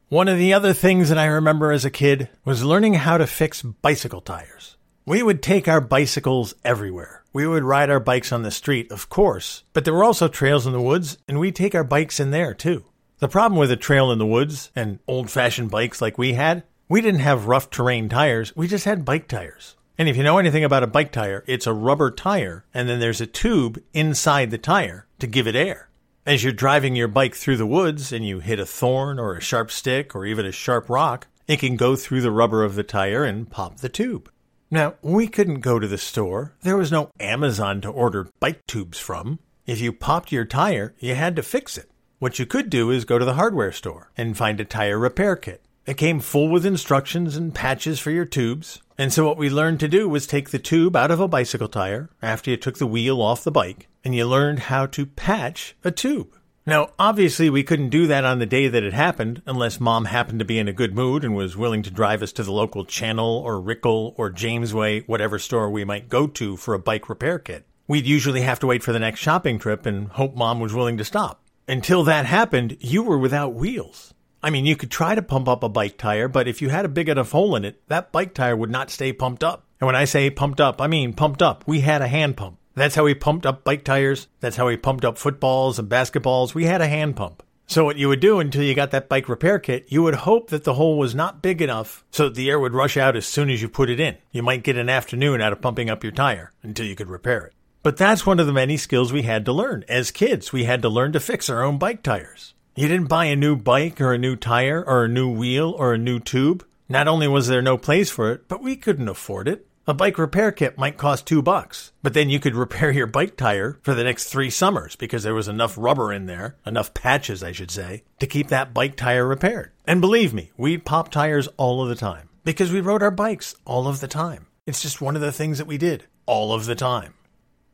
One 0.10 0.28
of 0.28 0.38
the 0.38 0.54
other 0.54 0.74
things 0.74 1.10
that 1.10 1.18
I 1.18 1.26
remember 1.26 1.72
as 1.72 1.86
a 1.86 1.90
kid 1.90 2.30
was 2.44 2.66
learning 2.66 2.96
how 2.96 3.18
to 3.18 3.26
fix 3.26 3.62
bicycle 3.62 4.22
tires. 4.22 4.76
We 5.06 5.24
would 5.24 5.42
take 5.42 5.68
our 5.68 5.82
bicycles 5.82 6.54
everywhere. 6.64 7.24
We 7.34 7.48
would 7.48 7.64
ride 7.64 7.90
our 7.90 8.00
bikes 8.00 8.32
on 8.32 8.44
the 8.44 8.52
street, 8.52 8.92
of 8.92 9.10
course, 9.10 9.64
but 9.74 9.86
there 9.86 9.94
were 9.94 10.04
also 10.04 10.28
trails 10.28 10.68
in 10.68 10.74
the 10.74 10.82
woods, 10.82 11.18
and 11.28 11.40
we'd 11.40 11.56
take 11.56 11.74
our 11.74 11.84
bikes 11.84 12.20
in 12.20 12.32
there 12.32 12.54
too. 12.54 12.84
The 13.20 13.30
problem 13.30 13.58
with 13.58 13.72
a 13.72 13.78
trail 13.78 14.12
in 14.12 14.20
the 14.20 14.26
woods 14.26 14.70
and 14.76 15.00
old 15.08 15.32
fashioned 15.32 15.72
bikes 15.72 16.02
like 16.02 16.18
we 16.18 16.34
had, 16.34 16.64
we 16.90 17.02
didn't 17.02 17.22
have 17.22 17.48
rough 17.48 17.70
terrain 17.70 18.10
tires, 18.10 18.54
we 18.56 18.68
just 18.68 18.84
had 18.84 19.06
bike 19.06 19.28
tires. 19.28 19.78
And 19.98 20.10
if 20.10 20.18
you 20.18 20.24
know 20.24 20.38
anything 20.38 20.64
about 20.64 20.84
a 20.84 20.88
bike 20.88 21.12
tire, 21.12 21.44
it's 21.48 21.68
a 21.68 21.74
rubber 21.74 22.12
tire, 22.12 22.66
and 22.74 22.90
then 22.90 23.00
there's 23.00 23.22
a 23.22 23.28
tube 23.28 23.82
inside 23.94 24.50
the 24.50 24.58
tire 24.58 25.08
to 25.20 25.28
give 25.28 25.48
it 25.48 25.56
air. 25.56 25.90
As 26.26 26.44
you're 26.44 26.54
driving 26.54 26.96
your 26.96 27.08
bike 27.08 27.36
through 27.36 27.58
the 27.58 27.66
woods 27.66 28.12
and 28.12 28.26
you 28.26 28.40
hit 28.40 28.60
a 28.60 28.66
thorn 28.66 29.20
or 29.20 29.36
a 29.36 29.42
sharp 29.42 29.72
stick 29.72 30.16
or 30.16 30.26
even 30.26 30.46
a 30.46 30.52
sharp 30.52 30.90
rock, 30.90 31.28
it 31.48 31.60
can 31.60 31.76
go 31.76 31.96
through 31.96 32.22
the 32.22 32.32
rubber 32.32 32.64
of 32.64 32.76
the 32.76 32.84
tire 32.84 33.24
and 33.24 33.50
pop 33.50 33.78
the 33.78 33.90
tube. 33.90 34.32
Now, 34.70 34.94
we 35.02 35.28
couldn't 35.28 35.60
go 35.60 35.80
to 35.80 35.88
the 35.88 35.98
store. 35.98 36.54
There 36.62 36.78
was 36.78 36.92
no 36.92 37.12
Amazon 37.20 37.82
to 37.82 37.90
order 37.90 38.30
bike 38.40 38.66
tubes 38.68 39.00
from. 39.00 39.40
If 39.66 39.82
you 39.82 39.92
popped 39.92 40.32
your 40.32 40.46
tire, 40.46 40.94
you 41.00 41.16
had 41.16 41.36
to 41.36 41.44
fix 41.44 41.78
it. 41.78 41.90
What 42.20 42.40
you 42.40 42.46
could 42.46 42.70
do 42.70 42.90
is 42.92 43.04
go 43.04 43.18
to 43.18 43.26
the 43.26 43.34
hardware 43.34 43.72
store 43.72 44.12
and 44.16 44.38
find 44.38 44.60
a 44.60 44.66
tire 44.66 44.98
repair 44.98 45.36
kit. 45.36 45.64
It 45.86 45.98
came 45.98 46.19
full 46.19 46.50
with 46.50 46.66
instructions 46.66 47.36
and 47.36 47.56
patches 47.56 48.00
for 48.00 48.12
your 48.12 48.25
tubes. 48.25 48.81
And 49.00 49.12
so 49.12 49.25
what 49.25 49.38
we 49.38 49.50
learned 49.50 49.80
to 49.80 49.88
do 49.88 50.07
was 50.07 50.28
take 50.28 50.51
the 50.51 50.60
tube 50.60 50.95
out 50.95 51.10
of 51.10 51.19
a 51.19 51.28
bicycle 51.28 51.68
tire 51.68 52.10
after 52.22 52.51
you 52.51 52.57
took 52.57 52.78
the 52.78 52.86
wheel 52.86 53.19
off 53.19 53.44
the 53.44 53.51
bike, 53.51 53.88
and 54.04 54.13
you 54.13 54.25
learned 54.25 54.60
how 54.60 54.86
to 54.86 55.07
patch 55.07 55.75
a 55.83 55.89
tube. 55.89 56.38
Now, 56.68 56.92
obviously, 57.00 57.50
we 57.50 57.63
couldn't 57.63 57.89
do 57.89 58.06
that 58.06 58.24
on 58.24 58.38
the 58.38 58.45
day 58.45 58.68
that 58.68 58.83
it 58.83 58.94
happened 58.94 59.42
unless 59.48 59.80
mom 59.80 60.06
happened 60.06 60.38
to 60.38 60.45
be 60.45 60.60
in 60.60 60.68
a 60.68 60.74
good 60.74 60.94
mood 60.94 61.24
and 61.24 61.36
was 61.36 61.57
willing 61.57 61.81
to 61.81 61.89
drive 61.89 62.22
us 62.22 62.31
to 62.34 62.44
the 62.44 62.51
local 62.51 62.86
Channel 62.86 63.42
or 63.44 63.60
Rickel 63.60 64.13
or 64.18 64.30
Jamesway, 64.30 65.07
whatever 65.07 65.39
store 65.39 65.72
we 65.72 65.84
might 65.84 66.07
go 66.07 66.27
to 66.27 66.56
for 66.57 66.75
a 66.75 66.80
bike 66.80 67.10
repair 67.10 67.39
kit. 67.39 67.66
We'd 67.88 68.06
usually 68.06 68.42
have 68.42 68.60
to 68.60 68.68
wait 68.68 68.84
for 68.84 68.94
the 68.94 69.00
next 69.00 69.19
shopping 69.19 69.57
trip 69.57 69.88
and 69.88 70.10
hope 70.10 70.36
mom 70.36 70.60
was 70.60 70.75
willing 70.75 71.00
to 71.00 71.04
stop. 71.04 71.42
Until 71.68 72.04
that 72.04 72.27
happened, 72.27 72.77
you 72.80 73.01
were 73.01 73.18
without 73.18 73.56
wheels. 73.56 74.13
I 74.44 74.50
mean, 74.50 74.66
you 74.66 74.76
could 74.76 74.90
try 74.90 75.14
to 75.14 75.22
pump 75.22 75.48
up 75.48 75.64
a 75.64 75.70
bike 75.70 75.98
tire, 75.98 76.28
but 76.28 76.48
if 76.48 76.62
you 76.62 76.70
had 76.70 76.86
a 76.86 76.90
big 76.90 77.10
enough 77.10 77.32
hole 77.32 77.56
in 77.56 77.64
it, 77.64 77.82
that 77.88 78.12
bike 78.12 78.34
tire 78.34 78.56
would 78.56 78.72
not 78.72 78.90
stay 78.90 79.14
pumped 79.14 79.44
up. 79.44 79.66
And 79.80 79.86
when 79.86 79.96
I 79.96 80.06
say 80.06 80.30
pumped 80.30 80.60
up, 80.60 80.82
I 80.82 80.88
mean 80.88 81.14
pumped 81.14 81.42
up. 81.42 81.64
We 81.68 81.82
had 81.82 82.02
a 82.02 82.08
hand 82.08 82.38
pump. 82.38 82.58
That's 82.74 82.96
how 82.96 83.04
we 83.04 83.14
pumped 83.14 83.46
up 83.46 83.64
bike 83.64 83.84
tires. 83.84 84.28
That's 84.40 84.56
how 84.56 84.68
we 84.68 84.78
pumped 84.78 85.06
up 85.06 85.18
footballs 85.18 85.78
and 85.78 85.90
basketballs. 85.90 86.56
We 86.56 86.66
had 86.66 86.82
a 86.82 86.88
hand 86.88 87.16
pump. 87.16 87.44
So 87.68 87.86
what 87.86 87.98
you 87.98 88.10
would 88.10 88.20
do 88.20 88.40
until 88.40 88.64
you 88.64 88.74
got 88.74 88.92
that 88.92 89.08
bike 89.08 89.30
repair 89.30 89.60
kit, 89.60 89.86
you 89.88 90.04
would 90.04 90.16
hope 90.16 90.50
that 90.50 90.64
the 90.64 90.74
hole 90.74 90.98
was 90.98 91.16
not 91.16 91.42
big 91.42 91.62
enough 91.62 92.04
so 92.12 92.26
that 92.26 92.36
the 92.36 92.50
air 92.50 92.60
would 92.60 92.74
rush 92.74 92.98
out 92.98 93.16
as 93.16 93.26
soon 93.26 93.50
as 93.50 93.62
you 93.62 93.70
put 93.70 93.90
it 93.90 94.00
in. 94.00 94.18
You 94.32 94.44
might 94.44 94.64
get 94.64 94.78
an 94.78 94.90
afternoon 94.90 95.40
out 95.42 95.54
of 95.54 95.62
pumping 95.62 95.90
up 95.90 96.04
your 96.04 96.12
tire 96.12 96.52
until 96.64 96.86
you 96.86 96.96
could 96.96 97.10
repair 97.10 97.46
it. 97.46 97.54
But 97.84 97.98
that's 97.98 98.26
one 98.26 98.40
of 98.40 98.46
the 98.46 98.54
many 98.54 98.78
skills 98.78 99.14
we 99.14 99.22
had 99.22 99.46
to 99.46 99.54
learn. 99.54 99.86
As 99.88 100.12
kids, 100.12 100.52
we 100.52 100.66
had 100.66 100.82
to 100.82 100.90
learn 100.90 101.14
to 101.14 101.20
fix 101.20 101.50
our 101.50 101.64
own 101.64 101.78
bike 101.78 102.04
tires. 102.04 102.54
You 102.74 102.88
didn't 102.88 103.10
buy 103.10 103.26
a 103.26 103.36
new 103.36 103.58
bike 103.58 104.00
or 104.00 104.14
a 104.14 104.18
new 104.18 104.38
tire 104.38 104.82
or 104.82 105.04
a 105.04 105.10
new 105.10 105.30
wheel 105.30 105.76
or 105.78 105.94
a 105.94 105.98
new 105.98 106.22
tube. 106.22 106.66
Not 106.88 107.06
only 107.06 107.28
was 107.28 107.48
there 107.48 107.62
no 107.62 107.78
place 107.78 108.10
for 108.10 108.32
it, 108.32 108.48
but 108.48 108.64
we 108.64 108.78
couldn't 108.78 109.10
afford 109.10 109.50
it. 109.50 109.68
A 109.88 109.94
bike 109.94 110.18
repair 110.18 110.54
kit 110.54 110.78
might 110.78 110.96
cost 110.96 111.28
two 111.28 111.42
bucks, 111.42 111.92
but 112.02 112.14
then 112.14 112.30
you 112.30 112.40
could 112.40 112.56
repair 112.56 112.90
your 112.90 113.08
bike 113.08 113.36
tire 113.36 113.78
for 113.82 113.94
the 113.94 114.06
next 114.06 114.30
three 114.30 114.50
summers 114.50 114.96
because 114.96 115.24
there 115.24 115.34
was 115.34 115.50
enough 115.50 115.76
rubber 115.78 116.14
in 116.14 116.28
there, 116.28 116.56
enough 116.66 116.94
patches, 116.94 117.44
I 117.44 117.52
should 117.52 117.72
say, 117.72 118.04
to 118.20 118.28
keep 118.28 118.48
that 118.48 118.74
bike 118.74 118.96
tire 118.96 119.28
repaired. 119.28 119.74
And 119.86 120.00
believe 120.00 120.34
me, 120.34 120.52
we'd 120.56 120.86
pop 120.86 121.12
tires 121.12 121.50
all 121.58 121.84
of 121.84 121.90
the 121.90 121.96
time 121.96 122.30
because 122.46 122.72
we 122.72 122.80
rode 122.80 123.04
our 123.04 123.12
bikes 123.12 123.54
all 123.66 123.90
of 123.90 124.00
the 124.00 124.08
time. 124.08 124.48
It's 124.66 124.82
just 124.82 125.02
one 125.02 125.18
of 125.18 125.22
the 125.22 125.34
things 125.34 125.58
that 125.58 125.68
we 125.68 125.78
did 125.78 126.06
all 126.26 126.54
of 126.54 126.68
the 126.68 126.76
time. 126.76 127.16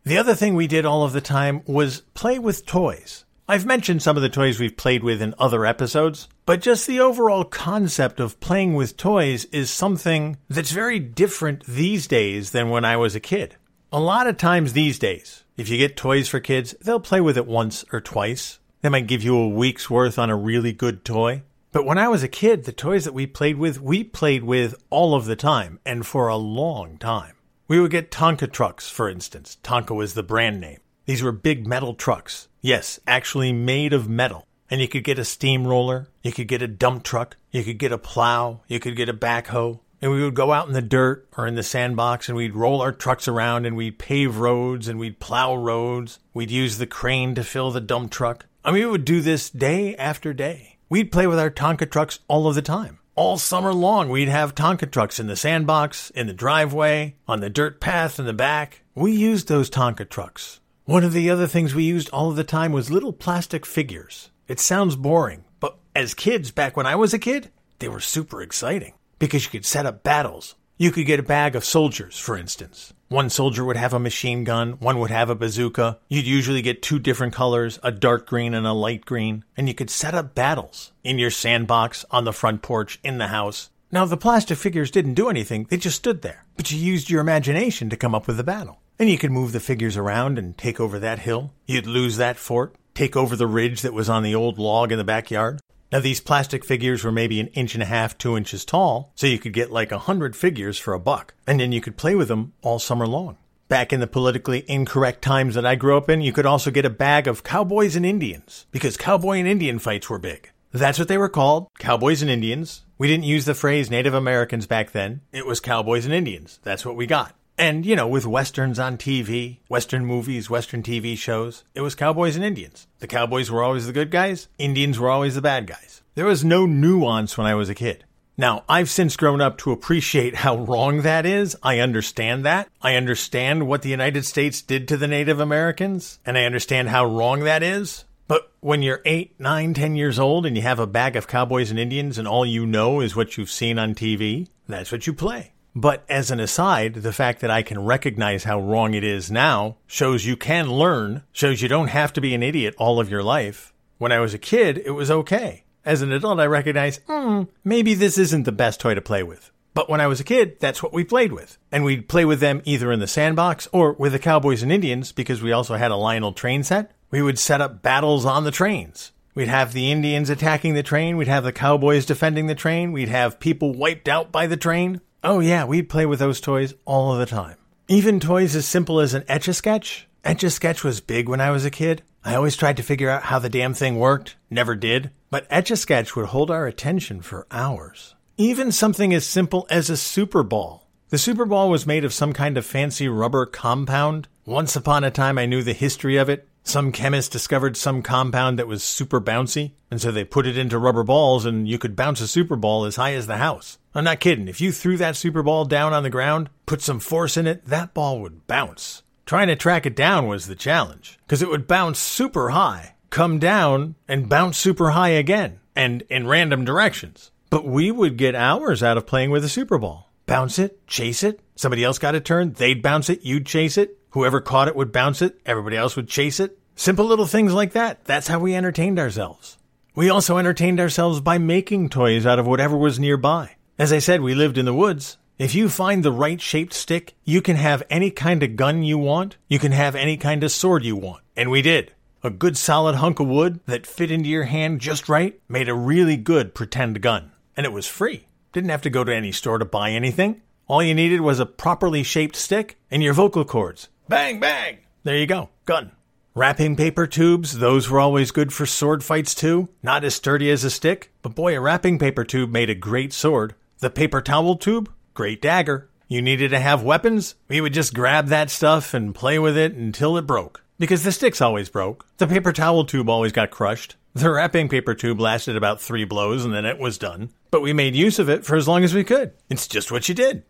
The 0.03 0.17
other 0.17 0.33
thing 0.33 0.55
we 0.55 0.65
did 0.65 0.85
all 0.85 1.03
of 1.03 1.13
the 1.13 1.21
time 1.21 1.61
was 1.67 2.01
play 2.15 2.39
with 2.39 2.65
toys. 2.65 3.25
I've 3.49 3.65
mentioned 3.65 4.01
some 4.01 4.17
of 4.17 4.21
the 4.21 4.27
toys 4.27 4.59
we've 4.59 4.75
played 4.75 5.05
with 5.05 5.21
in 5.21 5.33
other 5.39 5.65
episodes, 5.65 6.27
but 6.45 6.59
just 6.59 6.85
the 6.85 6.99
overall 6.99 7.45
concept 7.45 8.19
of 8.19 8.41
playing 8.41 8.73
with 8.73 8.97
toys 8.97 9.45
is 9.45 9.69
something 9.71 10.35
that's 10.49 10.71
very 10.71 10.99
different 10.99 11.63
these 11.65 12.07
days 12.07 12.51
than 12.51 12.69
when 12.69 12.83
I 12.83 12.97
was 12.97 13.15
a 13.15 13.21
kid. 13.21 13.55
A 13.89 14.01
lot 14.01 14.27
of 14.27 14.35
times 14.35 14.73
these 14.73 14.99
days, 14.99 15.45
if 15.55 15.69
you 15.69 15.77
get 15.77 15.95
toys 15.95 16.27
for 16.27 16.41
kids, 16.41 16.75
they'll 16.81 16.99
play 16.99 17.21
with 17.21 17.37
it 17.37 17.47
once 17.47 17.85
or 17.93 18.01
twice. 18.01 18.59
They 18.81 18.89
might 18.89 19.07
give 19.07 19.23
you 19.23 19.37
a 19.37 19.47
week's 19.47 19.89
worth 19.89 20.19
on 20.19 20.29
a 20.29 20.35
really 20.35 20.73
good 20.73 21.05
toy. 21.05 21.43
But 21.71 21.85
when 21.85 21.97
I 21.97 22.09
was 22.09 22.23
a 22.23 22.27
kid, 22.27 22.65
the 22.65 22.73
toys 22.73 23.05
that 23.05 23.13
we 23.13 23.27
played 23.27 23.57
with, 23.57 23.79
we 23.79 24.03
played 24.03 24.43
with 24.43 24.75
all 24.89 25.15
of 25.15 25.23
the 25.23 25.37
time 25.37 25.79
and 25.85 26.05
for 26.05 26.27
a 26.27 26.35
long 26.35 26.97
time. 26.97 27.35
We 27.69 27.79
would 27.79 27.91
get 27.91 28.11
Tonka 28.11 28.51
trucks, 28.51 28.89
for 28.89 29.07
instance. 29.09 29.57
Tonka 29.63 29.95
was 29.95 30.15
the 30.15 30.23
brand 30.23 30.59
name. 30.59 30.79
These 31.07 31.23
were 31.23 31.31
big 31.31 31.65
metal 31.65 31.93
trucks. 31.93 32.49
Yes, 32.61 32.99
actually 33.07 33.53
made 33.53 33.93
of 33.93 34.09
metal. 34.09 34.45
And 34.69 34.81
you 34.81 34.89
could 34.89 35.05
get 35.05 35.17
a 35.17 35.23
steamroller, 35.23 36.09
you 36.21 36.33
could 36.33 36.49
get 36.49 36.61
a 36.61 36.67
dump 36.67 37.03
truck, 37.03 37.37
you 37.49 37.63
could 37.63 37.77
get 37.77 37.93
a 37.93 37.97
plow, 37.97 38.59
you 38.67 38.81
could 38.81 38.97
get 38.97 39.07
a 39.07 39.13
backhoe. 39.13 39.79
And 40.01 40.11
we 40.11 40.21
would 40.21 40.35
go 40.35 40.51
out 40.51 40.67
in 40.67 40.73
the 40.73 40.81
dirt 40.81 41.25
or 41.37 41.47
in 41.47 41.55
the 41.55 41.63
sandbox 41.63 42.27
and 42.27 42.35
we'd 42.35 42.55
roll 42.55 42.81
our 42.81 42.91
trucks 42.91 43.29
around 43.29 43.65
and 43.65 43.77
we'd 43.77 43.97
pave 43.97 44.37
roads 44.37 44.89
and 44.89 44.99
we'd 44.99 45.21
plow 45.21 45.55
roads. 45.55 46.19
We'd 46.33 46.51
use 46.51 46.77
the 46.77 46.85
crane 46.85 47.35
to 47.35 47.43
fill 47.45 47.71
the 47.71 47.79
dump 47.79 48.11
truck. 48.11 48.45
I 48.65 48.71
mean, 48.71 48.83
we 48.83 48.91
would 48.91 49.05
do 49.05 49.21
this 49.21 49.49
day 49.49 49.95
after 49.95 50.33
day. 50.33 50.77
We'd 50.89 51.13
play 51.13 51.25
with 51.25 51.39
our 51.39 51.49
Tonka 51.49 51.89
trucks 51.89 52.19
all 52.27 52.47
of 52.47 52.55
the 52.55 52.61
time. 52.61 52.99
All 53.15 53.37
summer 53.37 53.73
long, 53.73 54.09
we'd 54.09 54.27
have 54.27 54.55
Tonka 54.55 54.91
trucks 54.91 55.21
in 55.21 55.27
the 55.27 55.37
sandbox, 55.37 56.09
in 56.09 56.27
the 56.27 56.33
driveway, 56.33 57.15
on 57.29 57.39
the 57.39 57.49
dirt 57.49 57.79
path 57.79 58.19
in 58.19 58.25
the 58.25 58.33
back. 58.33 58.81
We 58.93 59.13
used 59.13 59.47
those 59.47 59.69
Tonka 59.69 60.09
trucks. 60.09 60.59
One 60.87 61.03
of 61.03 61.11
the 61.11 61.29
other 61.29 61.47
things 61.47 61.75
we 61.75 61.83
used 61.83 62.09
all 62.11 62.29
of 62.29 62.37
the 62.37 62.45
time 62.45 62.71
was 62.71 62.89
little 62.89 63.11
plastic 63.11 63.65
figures. 63.65 64.29
It 64.47 64.57
sounds 64.57 64.95
boring, 64.95 65.43
but 65.59 65.77
as 65.93 66.13
kids, 66.13 66.49
back 66.49 66.77
when 66.77 66.85
I 66.85 66.95
was 66.95 67.13
a 67.13 67.19
kid, 67.19 67.51
they 67.79 67.89
were 67.89 67.99
super 67.99 68.41
exciting 68.41 68.93
because 69.19 69.43
you 69.43 69.51
could 69.51 69.65
set 69.65 69.85
up 69.85 70.01
battles. 70.01 70.55
You 70.77 70.91
could 70.91 71.05
get 71.05 71.19
a 71.19 71.23
bag 71.23 71.57
of 71.57 71.65
soldiers, 71.65 72.17
for 72.17 72.37
instance. 72.37 72.93
One 73.09 73.29
soldier 73.29 73.65
would 73.65 73.75
have 73.75 73.93
a 73.93 73.99
machine 73.99 74.45
gun, 74.45 74.79
one 74.79 74.97
would 74.99 75.11
have 75.11 75.29
a 75.29 75.35
bazooka. 75.35 75.99
You'd 76.07 76.25
usually 76.25 76.61
get 76.61 76.81
two 76.81 76.99
different 76.99 77.33
colors, 77.33 77.81
a 77.83 77.91
dark 77.91 78.25
green 78.25 78.53
and 78.53 78.65
a 78.65 78.71
light 78.71 79.03
green, 79.03 79.43
and 79.57 79.67
you 79.67 79.73
could 79.73 79.89
set 79.89 80.15
up 80.15 80.35
battles 80.35 80.93
in 81.03 81.19
your 81.19 81.31
sandbox, 81.31 82.05
on 82.11 82.23
the 82.23 82.31
front 82.31 82.61
porch, 82.61 82.97
in 83.03 83.17
the 83.17 83.27
house. 83.27 83.71
Now, 83.91 84.05
the 84.05 84.15
plastic 84.15 84.57
figures 84.57 84.89
didn't 84.89 85.15
do 85.15 85.27
anything, 85.27 85.67
they 85.69 85.75
just 85.75 85.97
stood 85.97 86.21
there. 86.21 86.45
But 86.55 86.71
you 86.71 86.79
used 86.79 87.09
your 87.09 87.19
imagination 87.19 87.89
to 87.89 87.97
come 87.97 88.15
up 88.15 88.25
with 88.25 88.37
the 88.37 88.43
battle. 88.45 88.79
And 88.99 89.09
you 89.09 89.17
could 89.17 89.31
move 89.31 89.51
the 89.51 89.59
figures 89.59 89.95
around 89.95 90.39
and 90.39 90.57
take 90.57 90.79
over 90.79 90.97
that 90.99 91.19
hill. 91.19 91.53
You'd 91.67 91.85
lose 91.85 92.17
that 92.17 92.37
fort, 92.37 92.75
take 92.95 93.15
over 93.15 93.35
the 93.35 93.45
ridge 93.45 93.81
that 93.81 93.93
was 93.93 94.09
on 94.09 94.23
the 94.23 94.33
old 94.33 94.57
log 94.57 94.91
in 94.91 94.97
the 94.97 95.03
backyard. 95.03 95.59
Now, 95.91 95.99
these 95.99 96.19
plastic 96.19 96.65
figures 96.65 97.03
were 97.03 97.11
maybe 97.11 97.39
an 97.39 97.47
inch 97.47 97.73
and 97.73 97.83
a 97.83 97.85
half, 97.85 98.17
two 98.17 98.35
inches 98.35 98.65
tall, 98.65 99.13
so 99.15 99.27
you 99.27 99.39
could 99.39 99.53
get 99.53 99.71
like 99.71 99.91
a 99.91 99.99
hundred 99.99 100.35
figures 100.35 100.77
for 100.77 100.93
a 100.93 100.99
buck, 100.99 101.33
and 101.45 101.59
then 101.59 101.71
you 101.71 101.79
could 101.79 101.95
play 101.95 102.15
with 102.15 102.27
them 102.27 102.53
all 102.61 102.79
summer 102.79 103.07
long. 103.07 103.37
Back 103.69 103.93
in 103.93 103.99
the 103.99 104.07
politically 104.07 104.65
incorrect 104.67 105.21
times 105.21 105.55
that 105.55 105.65
I 105.65 105.75
grew 105.75 105.95
up 105.95 106.09
in, 106.09 106.21
you 106.21 106.33
could 106.33 106.45
also 106.45 106.71
get 106.71 106.85
a 106.85 106.89
bag 106.89 107.27
of 107.27 107.43
cowboys 107.43 107.95
and 107.95 108.05
Indians 108.05 108.65
because 108.71 108.97
cowboy 108.97 109.37
and 109.37 109.47
Indian 109.47 109.79
fights 109.79 110.09
were 110.09 110.19
big. 110.19 110.51
That's 110.71 110.99
what 110.99 111.07
they 111.07 111.17
were 111.17 111.29
called, 111.29 111.67
cowboys 111.79 112.21
and 112.21 112.31
Indians. 112.31 112.83
We 112.97 113.07
didn't 113.07 113.25
use 113.25 113.45
the 113.45 113.53
phrase 113.53 113.89
Native 113.89 114.13
Americans 114.13 114.65
back 114.67 114.91
then. 114.91 115.21
It 115.31 115.45
was 115.45 115.59
cowboys 115.59 116.05
and 116.05 116.13
Indians. 116.13 116.59
That's 116.63 116.85
what 116.85 116.95
we 116.95 117.05
got. 117.05 117.35
And, 117.59 117.87
you 117.87 117.95
know, 117.95 118.07
with 118.07 118.27
westerns 118.27 118.77
on 118.77 118.97
TV, 118.97 119.57
western 119.67 120.05
movies, 120.05 120.47
western 120.47 120.83
TV 120.83 121.17
shows, 121.17 121.63
it 121.73 121.81
was 121.81 121.95
cowboys 121.95 122.35
and 122.35 122.45
Indians. 122.45 122.85
The 122.99 123.07
cowboys 123.07 123.49
were 123.49 123.63
always 123.63 123.87
the 123.87 123.93
good 123.93 124.11
guys, 124.11 124.47
Indians 124.59 124.99
were 124.99 125.09
always 125.09 125.33
the 125.33 125.41
bad 125.41 125.65
guys. 125.65 126.03
There 126.13 126.25
was 126.25 126.45
no 126.45 126.67
nuance 126.67 127.37
when 127.37 127.47
I 127.47 127.55
was 127.55 127.69
a 127.69 127.75
kid. 127.75 128.03
Now, 128.37 128.63
I've 128.69 128.91
since 128.91 129.17
grown 129.17 129.41
up 129.41 129.57
to 129.59 129.71
appreciate 129.71 130.35
how 130.35 130.57
wrong 130.57 131.01
that 131.01 131.25
is. 131.25 131.55
I 131.63 131.79
understand 131.79 132.45
that. 132.45 132.69
I 132.79 132.93
understand 132.93 133.67
what 133.67 133.81
the 133.81 133.89
United 133.89 134.25
States 134.25 134.61
did 134.61 134.87
to 134.87 134.97
the 134.97 135.07
Native 135.07 135.39
Americans, 135.39 136.19
and 136.23 136.37
I 136.37 136.43
understand 136.43 136.89
how 136.89 137.05
wrong 137.05 137.39
that 137.39 137.63
is. 137.63 138.05
But 138.27 138.51
when 138.59 138.83
you're 138.83 139.01
eight, 139.05 139.33
nine, 139.39 139.73
ten 139.73 139.95
years 139.95 140.19
old 140.19 140.45
and 140.45 140.55
you 140.55 140.61
have 140.61 140.79
a 140.79 140.85
bag 140.85 141.15
of 141.15 141.27
cowboys 141.27 141.71
and 141.71 141.79
Indians 141.79 142.19
and 142.19 142.27
all 142.27 142.45
you 142.45 142.67
know 142.67 142.99
is 142.99 143.15
what 143.15 143.37
you've 143.37 143.49
seen 143.49 143.79
on 143.79 143.95
TV, 143.95 144.47
that's 144.67 144.91
what 144.91 145.07
you 145.07 145.13
play. 145.13 145.53
But 145.77 146.03
as 146.09 146.31
an 146.31 146.39
aside, 146.39 146.95
the 146.95 147.13
fact 147.13 147.39
that 147.41 147.51
I 147.51 147.61
can 147.61 147.85
recognize 147.85 148.45
how 148.45 148.59
wrong 148.59 148.95
it 148.95 149.03
is 149.03 149.29
now 149.29 149.77
shows 149.85 150.25
you 150.25 150.35
can 150.35 150.71
learn, 150.71 151.21
shows 151.31 151.61
you 151.61 151.67
don't 151.67 151.89
have 151.89 152.11
to 152.13 152.21
be 152.21 152.33
an 152.33 152.41
idiot 152.41 152.73
all 152.79 152.99
of 152.99 153.11
your 153.11 153.21
life. 153.21 153.73
When 153.99 154.11
I 154.11 154.17
was 154.17 154.33
a 154.33 154.39
kid, 154.39 154.81
it 154.83 154.89
was 154.89 155.11
okay. 155.11 155.65
As 155.85 156.01
an 156.01 156.11
adult, 156.11 156.39
I 156.39 156.47
recognize, 156.47 156.99
hmm, 157.05 157.43
maybe 157.63 157.93
this 157.93 158.17
isn't 158.17 158.45
the 158.45 158.51
best 158.51 158.79
toy 158.79 158.95
to 158.95 159.03
play 159.03 159.21
with. 159.21 159.51
But 159.75 159.87
when 159.87 160.01
I 160.01 160.07
was 160.07 160.19
a 160.19 160.23
kid, 160.23 160.59
that's 160.59 160.81
what 160.81 160.93
we 160.93 161.03
played 161.03 161.31
with. 161.31 161.59
And 161.71 161.83
we'd 161.83 162.09
play 162.09 162.25
with 162.25 162.39
them 162.39 162.63
either 162.65 162.91
in 162.91 162.99
the 162.99 163.05
sandbox 163.05 163.67
or 163.71 163.93
with 163.93 164.13
the 164.13 164.19
Cowboys 164.19 164.63
and 164.63 164.71
Indians 164.71 165.11
because 165.11 165.43
we 165.43 165.51
also 165.51 165.75
had 165.75 165.91
a 165.91 165.95
Lionel 165.95 166.33
train 166.33 166.63
set. 166.63 166.91
We 167.11 167.21
would 167.21 167.37
set 167.37 167.61
up 167.61 167.83
battles 167.83 168.25
on 168.25 168.45
the 168.45 168.51
trains. 168.51 169.11
We'd 169.35 169.47
have 169.47 169.73
the 169.73 169.91
Indians 169.91 170.31
attacking 170.31 170.73
the 170.73 170.81
train. 170.81 171.17
We'd 171.17 171.27
have 171.27 171.43
the 171.43 171.51
Cowboys 171.51 172.07
defending 172.07 172.47
the 172.47 172.55
train. 172.55 172.91
We'd 172.91 173.09
have 173.09 173.39
people 173.39 173.75
wiped 173.75 174.07
out 174.07 174.31
by 174.31 174.47
the 174.47 174.57
train. 174.57 175.01
Oh, 175.29 175.41
yeah, 175.41 175.65
we'd 175.65 175.89
play 175.89 176.05
with 176.05 176.19
those 176.19 176.39
toys 176.39 176.73
all 176.85 177.17
the 177.17 177.25
time. 177.25 177.57
Even 177.89 178.21
toys 178.21 178.55
as 178.55 178.65
simple 178.65 179.01
as 179.01 179.13
an 179.13 179.25
Etch 179.27 179.49
a 179.49 179.53
Sketch. 179.53 180.07
Etch 180.23 180.41
a 180.45 180.49
Sketch 180.49 180.85
was 180.85 181.01
big 181.01 181.27
when 181.27 181.41
I 181.41 181.51
was 181.51 181.65
a 181.65 181.69
kid. 181.69 182.01
I 182.23 182.35
always 182.35 182.55
tried 182.55 182.77
to 182.77 182.83
figure 182.83 183.09
out 183.09 183.23
how 183.23 183.37
the 183.37 183.49
damn 183.49 183.73
thing 183.73 183.99
worked, 183.99 184.37
never 184.49 184.73
did. 184.73 185.11
But 185.29 185.45
Etch 185.49 185.69
a 185.69 185.75
Sketch 185.75 186.15
would 186.15 186.27
hold 186.27 186.49
our 186.49 186.65
attention 186.65 187.19
for 187.19 187.45
hours. 187.51 188.15
Even 188.37 188.71
something 188.71 189.13
as 189.13 189.25
simple 189.25 189.67
as 189.69 189.89
a 189.89 189.97
Super 189.97 190.43
Ball. 190.43 190.87
The 191.09 191.17
Super 191.17 191.43
Ball 191.43 191.69
was 191.69 191.85
made 191.85 192.05
of 192.05 192.13
some 192.13 192.31
kind 192.31 192.57
of 192.57 192.65
fancy 192.65 193.09
rubber 193.09 193.45
compound. 193.45 194.29
Once 194.45 194.77
upon 194.77 195.03
a 195.03 195.11
time, 195.11 195.37
I 195.37 195.45
knew 195.45 195.61
the 195.61 195.73
history 195.73 196.15
of 196.15 196.29
it. 196.29 196.47
Some 196.63 196.93
chemist 196.93 197.33
discovered 197.33 197.75
some 197.75 198.01
compound 198.01 198.59
that 198.59 198.67
was 198.67 198.83
super 198.83 199.21
bouncy, 199.21 199.71
and 199.89 200.01
so 200.01 200.11
they 200.11 200.25
put 200.25 200.45
it 200.45 200.57
into 200.57 200.77
rubber 200.77 201.03
balls, 201.03 201.45
and 201.45 201.67
you 201.67 201.77
could 201.77 201.95
bounce 201.97 202.21
a 202.21 202.27
super 202.27 202.57
ball 202.57 202.83
as 202.83 202.97
high 202.97 203.13
as 203.13 203.27
the 203.27 203.37
house. 203.37 203.77
I'm 203.97 204.05
not 204.05 204.19
kidding. 204.19 204.47
If 204.47 204.61
you 204.61 204.71
threw 204.71 204.95
that 204.97 205.15
super 205.15 205.43
ball 205.43 205.65
down 205.65 205.91
on 205.91 206.03
the 206.03 206.09
ground, 206.09 206.49
put 206.65 206.81
some 206.81 206.99
force 206.99 207.35
in 207.35 207.47
it, 207.47 207.65
that 207.65 207.93
ball 207.93 208.21
would 208.21 208.47
bounce. 208.47 209.03
Trying 209.25 209.47
to 209.47 209.55
track 209.55 209.85
it 209.85 209.95
down 209.95 210.27
was 210.27 210.47
the 210.47 210.55
challenge, 210.55 211.19
because 211.25 211.41
it 211.41 211.49
would 211.49 211.67
bounce 211.67 211.99
super 211.99 212.51
high 212.51 212.93
come 213.09 213.39
down 213.39 213.95
and 214.07 214.29
bounce 214.29 214.57
super 214.57 214.91
high 214.91 215.09
again 215.09 215.59
and 215.75 216.03
in 216.09 216.27
random 216.27 216.65
directions. 216.65 217.31
But 217.49 217.65
we 217.65 217.91
would 217.91 218.17
get 218.17 218.35
hours 218.35 218.83
out 218.83 218.97
of 218.97 219.07
playing 219.07 219.31
with 219.31 219.43
a 219.43 219.49
Super 219.49 219.77
Ball. 219.77 220.11
Bounce 220.25 220.59
it, 220.59 220.85
chase 220.85 221.23
it. 221.23 221.39
Somebody 221.55 221.83
else 221.83 221.97
got 221.97 222.15
a 222.15 222.19
turn, 222.19 222.53
they'd 222.53 222.83
bounce 222.83 223.09
it, 223.09 223.23
you'd 223.23 223.45
chase 223.45 223.77
it. 223.77 223.97
Whoever 224.11 224.41
caught 224.41 224.67
it 224.67 224.75
would 224.75 224.91
bounce 224.91 225.21
it, 225.21 225.39
everybody 225.45 225.77
else 225.77 225.95
would 225.95 226.09
chase 226.09 226.39
it. 226.39 226.59
Simple 226.75 227.05
little 227.05 227.25
things 227.25 227.53
like 227.53 227.73
that. 227.73 228.05
That's 228.05 228.27
how 228.27 228.39
we 228.39 228.55
entertained 228.55 228.99
ourselves. 228.99 229.57
We 229.95 230.09
also 230.09 230.37
entertained 230.37 230.79
ourselves 230.79 231.21
by 231.21 231.39
making 231.39 231.89
toys 231.89 232.25
out 232.25 232.37
of 232.37 232.45
whatever 232.45 232.77
was 232.77 232.99
nearby. 232.99 233.56
As 233.79 233.93
I 233.93 233.99
said, 233.99 234.21
we 234.21 234.33
lived 234.33 234.57
in 234.57 234.65
the 234.65 234.73
woods. 234.73 235.17
If 235.37 235.53
you 235.53 235.69
find 235.69 236.01
the 236.01 236.11
right 236.11 236.41
shaped 236.41 236.73
stick, 236.73 237.13
you 237.23 237.43
can 237.43 237.57
have 237.57 237.83
any 237.91 238.09
kind 238.09 238.41
of 238.41 238.55
gun 238.55 238.81
you 238.81 238.97
want. 238.97 239.37
You 239.47 239.59
can 239.59 239.71
have 239.71 239.93
any 239.93 240.17
kind 240.17 240.43
of 240.43 240.51
sword 240.51 240.83
you 240.83 240.95
want. 240.95 241.21
And 241.35 241.51
we 241.51 241.61
did. 241.61 241.93
A 242.23 242.31
good 242.31 242.57
solid 242.57 242.95
hunk 242.95 243.19
of 243.19 243.27
wood 243.27 243.59
that 243.67 243.85
fit 243.85 244.09
into 244.09 244.29
your 244.29 244.45
hand 244.45 244.81
just 244.81 245.07
right 245.07 245.39
made 245.47 245.69
a 245.69 245.75
really 245.75 246.17
good 246.17 246.55
pretend 246.55 247.01
gun. 247.03 247.31
And 247.55 247.67
it 247.67 247.71
was 247.71 247.85
free. 247.85 248.25
Didn't 248.51 248.71
have 248.71 248.81
to 248.81 248.89
go 248.89 249.03
to 249.03 249.15
any 249.15 249.31
store 249.31 249.59
to 249.59 249.65
buy 249.65 249.91
anything. 249.91 250.41
All 250.65 250.81
you 250.81 250.95
needed 250.95 251.21
was 251.21 251.39
a 251.39 251.45
properly 251.45 252.01
shaped 252.01 252.35
stick 252.35 252.79
and 252.89 253.03
your 253.03 253.13
vocal 253.13 253.45
cords. 253.45 253.89
Bang, 254.09 254.39
bang! 254.39 254.79
There 255.03 255.17
you 255.17 255.27
go. 255.27 255.49
Gun. 255.65 255.91
Wrapping 256.33 256.75
paper 256.77 257.05
tubes, 257.05 257.59
those 257.59 257.89
were 257.89 257.99
always 257.99 258.31
good 258.31 258.51
for 258.51 258.65
sword 258.65 259.03
fights 259.03 259.35
too. 259.35 259.69
Not 259.83 260.03
as 260.03 260.15
sturdy 260.15 260.49
as 260.49 260.63
a 260.63 260.71
stick, 260.71 261.11
but 261.21 261.35
boy, 261.35 261.55
a 261.55 261.61
wrapping 261.61 261.99
paper 261.99 262.23
tube 262.23 262.51
made 262.51 262.71
a 262.71 262.75
great 262.75 263.13
sword. 263.13 263.53
The 263.79 263.91
paper 263.91 264.21
towel 264.21 264.55
tube, 264.55 264.91
great 265.13 265.39
dagger. 265.39 265.87
You 266.07 266.19
needed 266.19 266.49
to 266.49 266.59
have 266.59 266.81
weapons? 266.81 267.35
We 267.47 267.61
would 267.61 267.73
just 267.73 267.93
grab 267.93 268.27
that 268.29 268.49
stuff 268.49 268.95
and 268.95 269.13
play 269.13 269.37
with 269.37 269.55
it 269.55 269.73
until 269.73 270.17
it 270.17 270.25
broke. 270.25 270.63
Because 270.79 271.03
the 271.03 271.11
sticks 271.11 271.41
always 271.41 271.69
broke. 271.69 272.07
The 272.17 272.25
paper 272.25 272.51
towel 272.51 272.85
tube 272.85 273.07
always 273.07 273.31
got 273.31 273.51
crushed. 273.51 273.95
The 274.15 274.31
wrapping 274.31 274.67
paper 274.67 274.95
tube 274.95 275.19
lasted 275.19 275.55
about 275.55 275.79
three 275.79 276.05
blows 276.05 276.43
and 276.43 276.51
then 276.51 276.65
it 276.65 276.79
was 276.79 276.97
done. 276.97 277.29
But 277.51 277.61
we 277.61 277.71
made 277.71 277.95
use 277.95 278.17
of 278.17 278.29
it 278.29 278.43
for 278.43 278.55
as 278.55 278.67
long 278.67 278.83
as 278.83 278.95
we 278.95 279.03
could. 279.03 279.33
It's 279.47 279.67
just 279.67 279.91
what 279.91 280.09
you 280.09 280.15
did. 280.15 280.41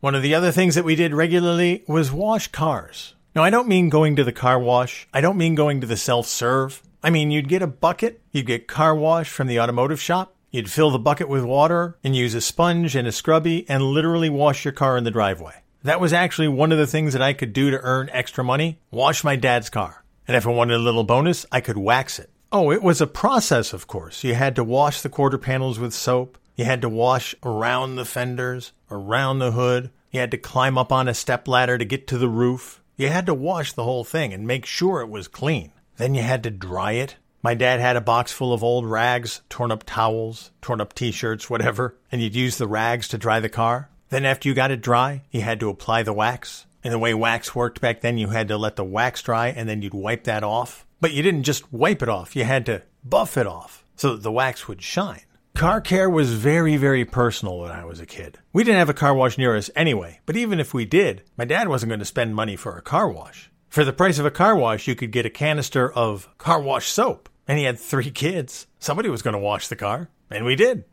One 0.00 0.16
of 0.16 0.22
the 0.22 0.34
other 0.34 0.50
things 0.50 0.74
that 0.74 0.84
we 0.84 0.96
did 0.96 1.14
regularly 1.14 1.84
was 1.86 2.10
wash 2.10 2.48
cars. 2.48 3.14
Now, 3.36 3.44
I 3.44 3.50
don't 3.50 3.68
mean 3.68 3.90
going 3.90 4.16
to 4.16 4.24
the 4.24 4.32
car 4.32 4.58
wash. 4.58 5.06
I 5.14 5.20
don't 5.20 5.38
mean 5.38 5.54
going 5.54 5.80
to 5.82 5.86
the 5.86 5.96
self 5.96 6.26
serve. 6.26 6.82
I 7.00 7.10
mean, 7.10 7.30
you'd 7.30 7.48
get 7.48 7.62
a 7.62 7.68
bucket, 7.68 8.20
you'd 8.32 8.46
get 8.46 8.66
car 8.66 8.94
wash 8.94 9.30
from 9.30 9.46
the 9.46 9.60
automotive 9.60 10.00
shop, 10.00 10.31
you'd 10.52 10.70
fill 10.70 10.90
the 10.90 10.98
bucket 11.00 11.28
with 11.28 11.42
water 11.42 11.98
and 12.04 12.14
use 12.14 12.34
a 12.34 12.40
sponge 12.40 12.94
and 12.94 13.08
a 13.08 13.12
scrubby 13.12 13.68
and 13.68 13.82
literally 13.82 14.30
wash 14.30 14.64
your 14.64 14.72
car 14.72 14.96
in 14.96 15.02
the 15.02 15.10
driveway. 15.10 15.54
That 15.82 16.00
was 16.00 16.12
actually 16.12 16.46
one 16.46 16.70
of 16.70 16.78
the 16.78 16.86
things 16.86 17.12
that 17.12 17.22
I 17.22 17.32
could 17.32 17.52
do 17.52 17.72
to 17.72 17.80
earn 17.80 18.08
extra 18.12 18.44
money 18.44 18.78
wash 18.92 19.24
my 19.24 19.34
dad's 19.34 19.68
car. 19.68 20.04
And 20.28 20.36
if 20.36 20.46
I 20.46 20.50
wanted 20.50 20.76
a 20.76 20.78
little 20.78 21.02
bonus, 21.02 21.44
I 21.50 21.60
could 21.60 21.76
wax 21.76 22.20
it. 22.20 22.30
Oh, 22.52 22.70
it 22.70 22.82
was 22.82 23.00
a 23.00 23.06
process, 23.06 23.72
of 23.72 23.86
course. 23.86 24.22
You 24.22 24.34
had 24.34 24.54
to 24.56 24.62
wash 24.62 25.00
the 25.00 25.08
quarter 25.08 25.38
panels 25.38 25.80
with 25.80 25.92
soap. 25.92 26.38
You 26.54 26.66
had 26.66 26.82
to 26.82 26.88
wash 26.88 27.34
around 27.42 27.96
the 27.96 28.04
fenders, 28.04 28.72
around 28.90 29.38
the 29.38 29.52
hood. 29.52 29.90
You 30.10 30.20
had 30.20 30.30
to 30.32 30.38
climb 30.38 30.76
up 30.76 30.92
on 30.92 31.08
a 31.08 31.14
step 31.14 31.48
ladder 31.48 31.78
to 31.78 31.84
get 31.84 32.06
to 32.08 32.18
the 32.18 32.28
roof. 32.28 32.82
You 32.96 33.08
had 33.08 33.26
to 33.26 33.34
wash 33.34 33.72
the 33.72 33.84
whole 33.84 34.04
thing 34.04 34.32
and 34.34 34.46
make 34.46 34.66
sure 34.66 35.00
it 35.00 35.08
was 35.08 35.26
clean. 35.26 35.72
Then 35.96 36.14
you 36.14 36.22
had 36.22 36.42
to 36.42 36.50
dry 36.50 36.92
it. 36.92 37.16
My 37.44 37.54
dad 37.54 37.80
had 37.80 37.96
a 37.96 38.00
box 38.00 38.30
full 38.30 38.52
of 38.52 38.62
old 38.62 38.86
rags, 38.86 39.42
torn 39.48 39.72
up 39.72 39.82
towels, 39.84 40.52
torn 40.60 40.80
up 40.80 40.94
t 40.94 41.10
shirts, 41.10 41.50
whatever, 41.50 41.96
and 42.12 42.22
you'd 42.22 42.36
use 42.36 42.56
the 42.56 42.68
rags 42.68 43.08
to 43.08 43.18
dry 43.18 43.40
the 43.40 43.48
car. 43.48 43.90
Then 44.10 44.24
after 44.24 44.48
you 44.48 44.54
got 44.54 44.70
it 44.70 44.80
dry, 44.80 45.22
you 45.32 45.40
had 45.40 45.58
to 45.58 45.68
apply 45.68 46.04
the 46.04 46.12
wax. 46.12 46.66
And 46.84 46.94
the 46.94 47.00
way 47.00 47.14
wax 47.14 47.52
worked 47.52 47.80
back 47.80 48.00
then, 48.00 48.16
you 48.16 48.28
had 48.28 48.46
to 48.48 48.56
let 48.56 48.76
the 48.76 48.84
wax 48.84 49.22
dry 49.22 49.48
and 49.48 49.68
then 49.68 49.82
you'd 49.82 49.92
wipe 49.92 50.22
that 50.24 50.44
off. 50.44 50.86
But 51.00 51.14
you 51.14 51.22
didn't 51.24 51.42
just 51.42 51.72
wipe 51.72 52.00
it 52.00 52.08
off, 52.08 52.36
you 52.36 52.44
had 52.44 52.64
to 52.66 52.82
buff 53.02 53.36
it 53.36 53.46
off 53.48 53.84
so 53.96 54.12
that 54.12 54.22
the 54.22 54.30
wax 54.30 54.68
would 54.68 54.80
shine. 54.80 55.22
Car 55.54 55.80
care 55.80 56.08
was 56.08 56.32
very, 56.32 56.76
very 56.76 57.04
personal 57.04 57.58
when 57.58 57.72
I 57.72 57.84
was 57.84 57.98
a 57.98 58.06
kid. 58.06 58.38
We 58.52 58.62
didn't 58.62 58.78
have 58.78 58.88
a 58.88 58.94
car 58.94 59.14
wash 59.14 59.36
near 59.36 59.56
us 59.56 59.68
anyway, 59.74 60.20
but 60.26 60.36
even 60.36 60.60
if 60.60 60.72
we 60.72 60.84
did, 60.84 61.24
my 61.36 61.44
dad 61.44 61.68
wasn't 61.68 61.90
going 61.90 61.98
to 61.98 62.04
spend 62.04 62.36
money 62.36 62.54
for 62.54 62.78
a 62.78 62.82
car 62.82 63.08
wash. 63.08 63.50
For 63.68 63.84
the 63.84 63.92
price 63.92 64.18
of 64.18 64.26
a 64.26 64.30
car 64.30 64.54
wash, 64.54 64.86
you 64.86 64.94
could 64.94 65.10
get 65.10 65.26
a 65.26 65.30
canister 65.30 65.92
of 65.92 66.28
car 66.38 66.60
wash 66.60 66.88
soap. 66.88 67.28
And 67.46 67.58
he 67.58 67.64
had 67.64 67.78
three 67.78 68.10
kids. 68.10 68.66
Somebody 68.78 69.08
was 69.08 69.22
going 69.22 69.34
to 69.34 69.38
wash 69.38 69.68
the 69.68 69.76
car, 69.76 70.08
and 70.30 70.44
we 70.44 70.56
did. 70.56 70.84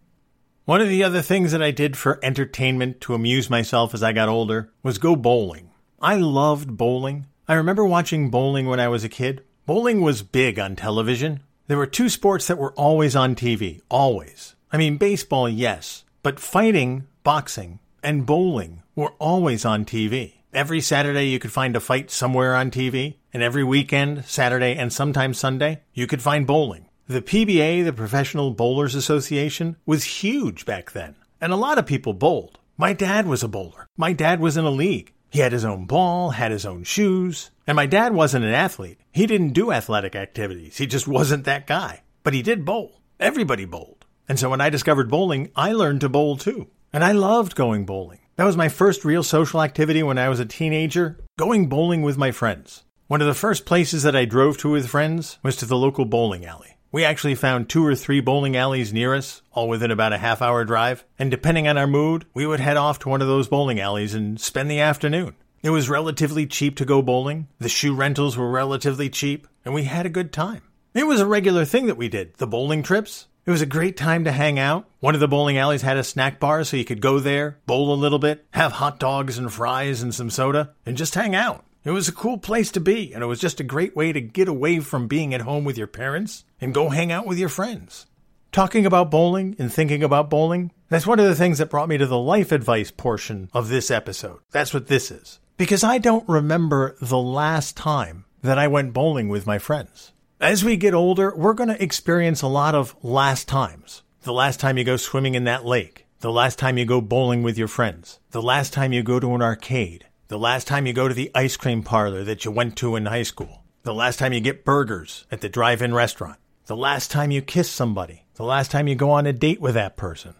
One 0.65 0.81
of 0.81 0.89
the 0.89 1.03
other 1.03 1.21
things 1.21 1.51
that 1.51 1.63
I 1.63 1.71
did 1.71 1.97
for 1.97 2.19
entertainment 2.23 3.01
to 3.01 3.15
amuse 3.15 3.49
myself 3.49 3.93
as 3.93 4.03
I 4.03 4.11
got 4.11 4.29
older 4.29 4.71
was 4.83 4.97
go 4.97 5.15
bowling. 5.15 5.71
I 6.01 6.15
loved 6.15 6.77
bowling. 6.77 7.25
I 7.47 7.55
remember 7.55 7.83
watching 7.83 8.29
bowling 8.29 8.67
when 8.67 8.79
I 8.79 8.87
was 8.87 9.03
a 9.03 9.09
kid. 9.09 9.43
Bowling 9.65 10.01
was 10.01 10.21
big 10.21 10.59
on 10.59 10.75
television. 10.75 11.41
There 11.67 11.77
were 11.77 11.87
two 11.87 12.09
sports 12.09 12.47
that 12.47 12.57
were 12.57 12.73
always 12.73 13.15
on 13.15 13.35
TV, 13.35 13.81
always. 13.89 14.55
I 14.71 14.77
mean, 14.77 14.97
baseball, 14.97 15.49
yes, 15.49 16.03
but 16.23 16.39
fighting, 16.39 17.07
boxing, 17.23 17.79
and 18.03 18.25
bowling 18.25 18.83
were 18.95 19.13
always 19.19 19.65
on 19.65 19.85
TV. 19.85 20.33
Every 20.51 20.81
Saturday 20.81 21.27
you 21.27 21.37
could 21.37 21.51
find 21.51 21.75
a 21.75 21.79
fight 21.79 22.09
somewhere 22.09 22.55
on 22.55 22.71
TV, 22.71 23.17
and 23.31 23.43
every 23.43 23.63
weekend, 23.63 24.25
Saturday 24.25 24.75
and 24.75 24.91
sometimes 24.91 25.37
Sunday, 25.37 25.81
you 25.93 26.07
could 26.07 26.23
find 26.23 26.47
bowling. 26.47 26.87
The 27.07 27.21
PBA, 27.21 27.85
the 27.85 27.93
Professional 27.93 28.49
Bowlers 28.49 28.95
Association, 28.95 29.75
was 29.85 30.23
huge 30.23 30.65
back 30.65 30.91
then, 30.91 31.15
and 31.39 31.53
a 31.53 31.55
lot 31.55 31.77
of 31.77 31.85
people 31.85 32.13
bowled. 32.13 32.57
My 32.77 32.93
dad 32.93 33.27
was 33.27 33.43
a 33.43 33.47
bowler. 33.47 33.87
My 33.95 34.11
dad 34.11 34.39
was 34.39 34.57
in 34.57 34.65
a 34.65 34.71
league. 34.71 35.13
He 35.29 35.39
had 35.39 35.51
his 35.51 35.65
own 35.65 35.85
ball, 35.85 36.31
had 36.31 36.51
his 36.51 36.65
own 36.65 36.83
shoes, 36.83 37.51
and 37.67 37.75
my 37.75 37.85
dad 37.85 38.13
wasn't 38.13 38.45
an 38.45 38.53
athlete. 38.53 38.99
He 39.11 39.27
didn't 39.27 39.53
do 39.53 39.71
athletic 39.71 40.15
activities. 40.15 40.77
He 40.77 40.87
just 40.87 41.07
wasn't 41.07 41.45
that 41.45 41.67
guy. 41.67 42.01
But 42.23 42.33
he 42.33 42.41
did 42.41 42.65
bowl. 42.65 43.01
Everybody 43.19 43.65
bowled. 43.65 44.05
And 44.27 44.39
so 44.39 44.49
when 44.49 44.61
I 44.61 44.71
discovered 44.71 45.11
bowling, 45.11 45.51
I 45.55 45.73
learned 45.73 46.01
to 46.01 46.09
bowl 46.09 46.37
too. 46.37 46.69
And 46.91 47.03
I 47.03 47.11
loved 47.11 47.53
going 47.53 47.85
bowling. 47.85 48.18
That 48.39 48.45
was 48.45 48.55
my 48.55 48.69
first 48.69 49.03
real 49.03 49.21
social 49.21 49.61
activity 49.61 50.01
when 50.01 50.17
I 50.17 50.29
was 50.29 50.39
a 50.39 50.45
teenager. 50.45 51.19
going 51.37 51.67
bowling 51.67 52.03
with 52.03 52.17
my 52.17 52.31
friends. 52.31 52.85
One 53.07 53.19
of 53.19 53.27
the 53.27 53.33
first 53.33 53.65
places 53.65 54.03
that 54.03 54.15
I 54.15 54.23
drove 54.23 54.57
to 54.59 54.69
with 54.69 54.87
friends 54.87 55.39
was 55.43 55.57
to 55.57 55.65
the 55.65 55.75
local 55.75 56.05
bowling 56.05 56.45
alley. 56.45 56.77
We 56.89 57.03
actually 57.03 57.35
found 57.35 57.67
two 57.67 57.85
or 57.85 57.95
three 57.95 58.21
bowling 58.21 58.55
alleys 58.55 58.93
near 58.93 59.13
us, 59.13 59.41
all 59.51 59.67
within 59.67 59.91
about 59.91 60.13
a 60.13 60.17
half 60.17 60.41
hour 60.41 60.63
drive, 60.63 61.03
and 61.19 61.29
depending 61.29 61.67
on 61.67 61.77
our 61.77 61.85
mood, 61.85 62.27
we 62.33 62.47
would 62.47 62.61
head 62.61 62.77
off 62.77 62.97
to 62.99 63.09
one 63.09 63.21
of 63.21 63.27
those 63.27 63.49
bowling 63.49 63.81
alleys 63.81 64.13
and 64.13 64.39
spend 64.39 64.71
the 64.71 64.79
afternoon. 64.79 65.35
It 65.61 65.71
was 65.71 65.89
relatively 65.89 66.47
cheap 66.47 66.77
to 66.77 66.85
go 66.85 67.01
bowling, 67.01 67.49
the 67.59 67.67
shoe 67.67 67.93
rentals 67.93 68.37
were 68.37 68.49
relatively 68.49 69.09
cheap, 69.09 69.49
and 69.65 69.73
we 69.73 69.83
had 69.83 70.05
a 70.05 70.09
good 70.09 70.31
time. 70.31 70.61
It 70.93 71.07
was 71.07 71.19
a 71.19 71.25
regular 71.25 71.65
thing 71.65 71.87
that 71.87 71.97
we 71.97 72.07
did, 72.07 72.35
the 72.37 72.47
bowling 72.47 72.83
trips. 72.83 73.27
It 73.49 73.51
was 73.51 73.63
a 73.63 73.65
great 73.65 73.97
time 73.97 74.25
to 74.25 74.31
hang 74.31 74.59
out. 74.59 74.87
One 74.99 75.15
of 75.15 75.19
the 75.19 75.27
bowling 75.27 75.57
alleys 75.57 75.81
had 75.81 75.97
a 75.97 76.03
snack 76.03 76.39
bar, 76.39 76.63
so 76.63 76.77
you 76.77 76.85
could 76.85 77.01
go 77.01 77.17
there, 77.17 77.57
bowl 77.65 77.91
a 77.91 77.95
little 77.95 78.19
bit, 78.19 78.45
have 78.51 78.73
hot 78.73 78.99
dogs 78.99 79.39
and 79.39 79.51
fries 79.51 80.03
and 80.03 80.13
some 80.13 80.29
soda, 80.29 80.75
and 80.85 80.95
just 80.95 81.15
hang 81.15 81.33
out. 81.33 81.65
It 81.83 81.89
was 81.89 82.07
a 82.07 82.11
cool 82.11 82.37
place 82.37 82.71
to 82.73 82.79
be, 82.79 83.11
and 83.11 83.23
it 83.23 83.25
was 83.25 83.39
just 83.39 83.59
a 83.59 83.63
great 83.63 83.95
way 83.95 84.13
to 84.13 84.21
get 84.21 84.47
away 84.47 84.81
from 84.81 85.07
being 85.07 85.33
at 85.33 85.41
home 85.41 85.63
with 85.63 85.79
your 85.79 85.87
parents 85.87 86.45
and 86.61 86.75
go 86.75 86.89
hang 86.89 87.11
out 87.11 87.25
with 87.25 87.39
your 87.39 87.49
friends. 87.49 88.05
Talking 88.51 88.85
about 88.85 89.09
bowling 89.09 89.55
and 89.57 89.73
thinking 89.73 90.03
about 90.03 90.29
bowling, 90.29 90.71
that's 90.89 91.07
one 91.07 91.19
of 91.19 91.25
the 91.25 91.33
things 91.33 91.57
that 91.57 91.71
brought 91.71 91.89
me 91.89 91.97
to 91.97 92.05
the 92.05 92.19
life 92.19 92.51
advice 92.51 92.91
portion 92.91 93.49
of 93.51 93.67
this 93.67 93.89
episode. 93.89 94.41
That's 94.51 94.75
what 94.75 94.85
this 94.85 95.09
is. 95.09 95.39
Because 95.57 95.83
I 95.83 95.97
don't 95.97 96.29
remember 96.29 96.95
the 97.01 97.17
last 97.17 97.75
time 97.75 98.25
that 98.43 98.59
I 98.59 98.67
went 98.67 98.93
bowling 98.93 99.27
with 99.27 99.47
my 99.47 99.57
friends. 99.57 100.11
As 100.41 100.63
we 100.63 100.77
get 100.77 100.93
older, 100.93 101.35
we're 101.35 101.53
going 101.53 101.67
to 101.67 101.83
experience 101.83 102.41
a 102.41 102.47
lot 102.47 102.73
of 102.73 102.95
last 103.03 103.49
times. 103.49 104.03
The 104.21 104.31
last 104.31 104.57
time 104.57 104.77
you 104.77 104.85
go 104.85 104.95
swimming 104.95 105.35
in 105.35 105.43
that 105.43 105.65
lake. 105.65 106.05
The 106.21 106.31
last 106.31 106.57
time 106.57 106.77
you 106.77 106.85
go 106.85 107.01
bowling 107.01 107.43
with 107.43 107.57
your 107.57 107.67
friends. 107.67 108.21
The 108.31 108.41
last 108.41 108.71
time 108.71 108.93
you 108.93 109.03
go 109.03 109.19
to 109.19 109.35
an 109.35 109.41
arcade. 109.41 110.05
The 110.29 110.39
last 110.39 110.65
time 110.65 110.85
you 110.85 110.93
go 110.93 111.09
to 111.09 111.13
the 111.13 111.29
ice 111.35 111.57
cream 111.57 111.83
parlor 111.83 112.23
that 112.23 112.45
you 112.45 112.51
went 112.51 112.77
to 112.77 112.95
in 112.95 113.07
high 113.07 113.23
school. 113.23 113.65
The 113.83 113.93
last 113.93 114.17
time 114.17 114.31
you 114.31 114.39
get 114.39 114.63
burgers 114.63 115.25
at 115.29 115.41
the 115.41 115.49
drive 115.49 115.81
in 115.81 115.93
restaurant. 115.93 116.37
The 116.67 116.77
last 116.77 117.11
time 117.11 117.31
you 117.31 117.41
kiss 117.41 117.69
somebody. 117.69 118.23
The 118.35 118.45
last 118.45 118.71
time 118.71 118.87
you 118.87 118.95
go 118.95 119.11
on 119.11 119.27
a 119.27 119.33
date 119.33 119.59
with 119.59 119.73
that 119.73 119.97
person. 119.97 120.35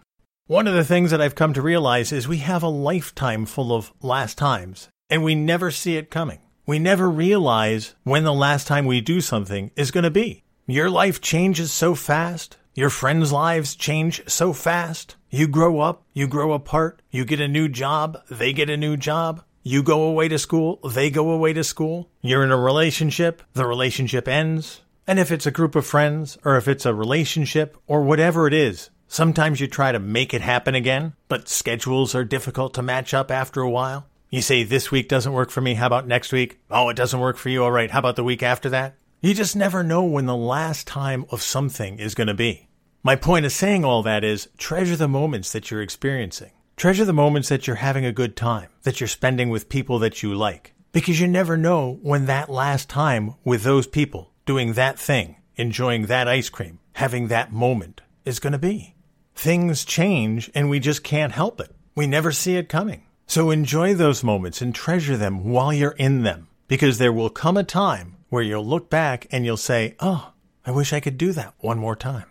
One 0.48 0.66
of 0.66 0.76
the 0.76 0.86
things 0.86 1.12
that 1.12 1.20
I've 1.20 1.36
come 1.36 1.52
to 1.56 1.62
realize 1.62 2.14
is 2.14 2.26
we 2.26 2.38
have 2.38 2.64
a 2.64 2.70
lifetime 2.70 3.46
full 3.46 3.74
of 3.74 3.92
last 4.02 4.38
times, 4.38 4.88
and 5.10 5.26
we 5.26 5.36
never 5.36 5.72
see 5.72 5.98
it 5.98 6.10
coming. 6.10 6.40
We 6.70 6.78
never 6.78 7.10
realize 7.10 7.96
when 8.04 8.26
the 8.26 8.32
last 8.32 8.68
time 8.68 8.86
we 8.86 9.02
do 9.02 9.22
something 9.22 9.72
is 9.76 9.90
going 9.90 10.04
to 10.04 10.12
be. 10.12 10.44
Your 10.68 10.88
life 10.88 11.20
changes 11.20 11.72
so 11.72 11.96
fast. 11.96 12.58
Your 12.76 12.92
friends' 12.92 13.32
lives 13.32 13.74
change 13.74 14.22
so 14.30 14.54
fast. 14.54 15.16
You 15.32 15.48
grow 15.48 15.80
up, 15.80 16.04
you 16.14 16.28
grow 16.28 16.54
apart, 16.54 17.02
you 17.10 17.26
get 17.26 17.42
a 17.42 17.48
new 17.48 17.70
job, 17.70 18.22
they 18.30 18.54
get 18.54 18.70
a 18.70 18.78
new 18.78 18.98
job. 18.98 19.42
You 19.64 19.82
go 19.82 20.04
away 20.04 20.28
to 20.28 20.38
school, 20.38 20.80
they 20.88 21.10
go 21.10 21.32
away 21.32 21.54
to 21.54 21.64
school. 21.64 22.12
You're 22.22 22.44
in 22.44 22.52
a 22.52 22.58
relationship, 22.58 23.42
the 23.54 23.66
relationship 23.66 24.28
ends. 24.28 24.82
And 25.08 25.18
if 25.18 25.32
it's 25.32 25.48
a 25.48 25.58
group 25.58 25.76
of 25.76 25.88
friends, 25.88 26.38
or 26.46 26.56
if 26.56 26.68
it's 26.68 26.86
a 26.86 26.94
relationship, 26.94 27.78
or 27.88 28.04
whatever 28.04 28.46
it 28.46 28.54
is, 28.54 28.92
sometimes 29.08 29.60
you 29.60 29.66
try 29.66 29.92
to 29.92 29.98
make 29.98 30.36
it 30.36 30.42
happen 30.42 30.76
again, 30.76 31.14
but 31.30 31.50
schedules 31.50 32.14
are 32.14 32.24
difficult 32.24 32.76
to 32.76 32.84
match 32.84 33.12
up 33.12 33.32
after 33.32 33.62
a 33.62 33.70
while. 33.72 34.06
You 34.32 34.44
say, 34.44 34.62
this 34.62 34.92
week 34.92 35.10
doesn't 35.10 35.34
work 35.34 35.50
for 35.50 35.60
me, 35.60 35.74
how 35.74 35.88
about 35.88 36.06
next 36.06 36.32
week? 36.32 36.60
Oh, 36.70 36.90
it 36.90 36.96
doesn't 36.96 37.20
work 37.20 37.36
for 37.36 37.50
you, 37.50 37.64
alright, 37.64 37.90
how 37.90 37.98
about 37.98 38.16
the 38.16 38.24
week 38.24 38.44
after 38.44 38.70
that? 38.70 38.94
You 39.22 39.34
just 39.34 39.56
never 39.56 39.84
know 39.84 40.04
when 40.04 40.28
the 40.28 40.36
last 40.36 40.86
time 40.86 41.26
of 41.32 41.42
something 41.42 41.98
is 41.98 42.14
going 42.14 42.28
to 42.28 42.36
be. 42.36 42.68
My 43.02 43.16
point 43.16 43.48
of 43.48 43.52
saying 43.52 43.84
all 43.84 44.04
that 44.04 44.24
is 44.24 44.48
treasure 44.56 44.96
the 44.96 45.08
moments 45.08 45.52
that 45.52 45.72
you're 45.72 45.82
experiencing. 45.82 46.52
Treasure 46.78 47.06
the 47.06 47.12
moments 47.12 47.50
that 47.50 47.66
you're 47.66 47.78
having 47.78 48.06
a 48.06 48.12
good 48.12 48.36
time, 48.36 48.70
that 48.84 49.02
you're 49.02 49.08
spending 49.08 49.50
with 49.50 49.68
people 49.68 49.98
that 49.98 50.22
you 50.22 50.36
like. 50.36 50.76
Because 50.92 51.20
you 51.20 51.28
never 51.28 51.58
know 51.58 51.98
when 52.04 52.28
that 52.28 52.50
last 52.50 52.88
time 52.88 53.34
with 53.44 53.64
those 53.64 53.88
people, 53.88 54.32
doing 54.46 54.74
that 54.74 55.00
thing, 55.00 55.38
enjoying 55.56 56.06
that 56.06 56.28
ice 56.28 56.50
cream, 56.50 56.78
having 56.94 57.30
that 57.30 57.52
moment 57.52 58.02
is 58.26 58.40
going 58.40 58.54
to 58.54 58.60
be. 58.60 58.94
Things 59.34 59.84
change 59.84 60.52
and 60.54 60.70
we 60.70 60.80
just 60.80 61.04
can't 61.04 61.34
help 61.34 61.60
it. 61.60 61.72
We 61.96 62.06
never 62.06 62.32
see 62.32 62.58
it 62.58 62.70
coming. 62.70 63.06
So 63.30 63.52
enjoy 63.52 63.94
those 63.94 64.24
moments 64.24 64.60
and 64.60 64.74
treasure 64.74 65.16
them 65.16 65.44
while 65.44 65.72
you're 65.72 65.92
in 65.92 66.24
them. 66.24 66.48
Because 66.68 66.98
there 66.98 67.14
will 67.14 67.30
come 67.30 67.58
a 67.58 67.64
time 67.64 68.16
where 68.30 68.42
you'll 68.42 68.66
look 68.66 68.90
back 68.90 69.28
and 69.30 69.46
you'll 69.46 69.56
say, 69.56 69.96
Oh, 70.00 70.34
I 70.66 70.72
wish 70.72 70.94
I 70.94 71.00
could 71.00 71.16
do 71.16 71.32
that 71.34 71.54
one 71.60 71.78
more 71.78 71.96
time. 71.96 72.26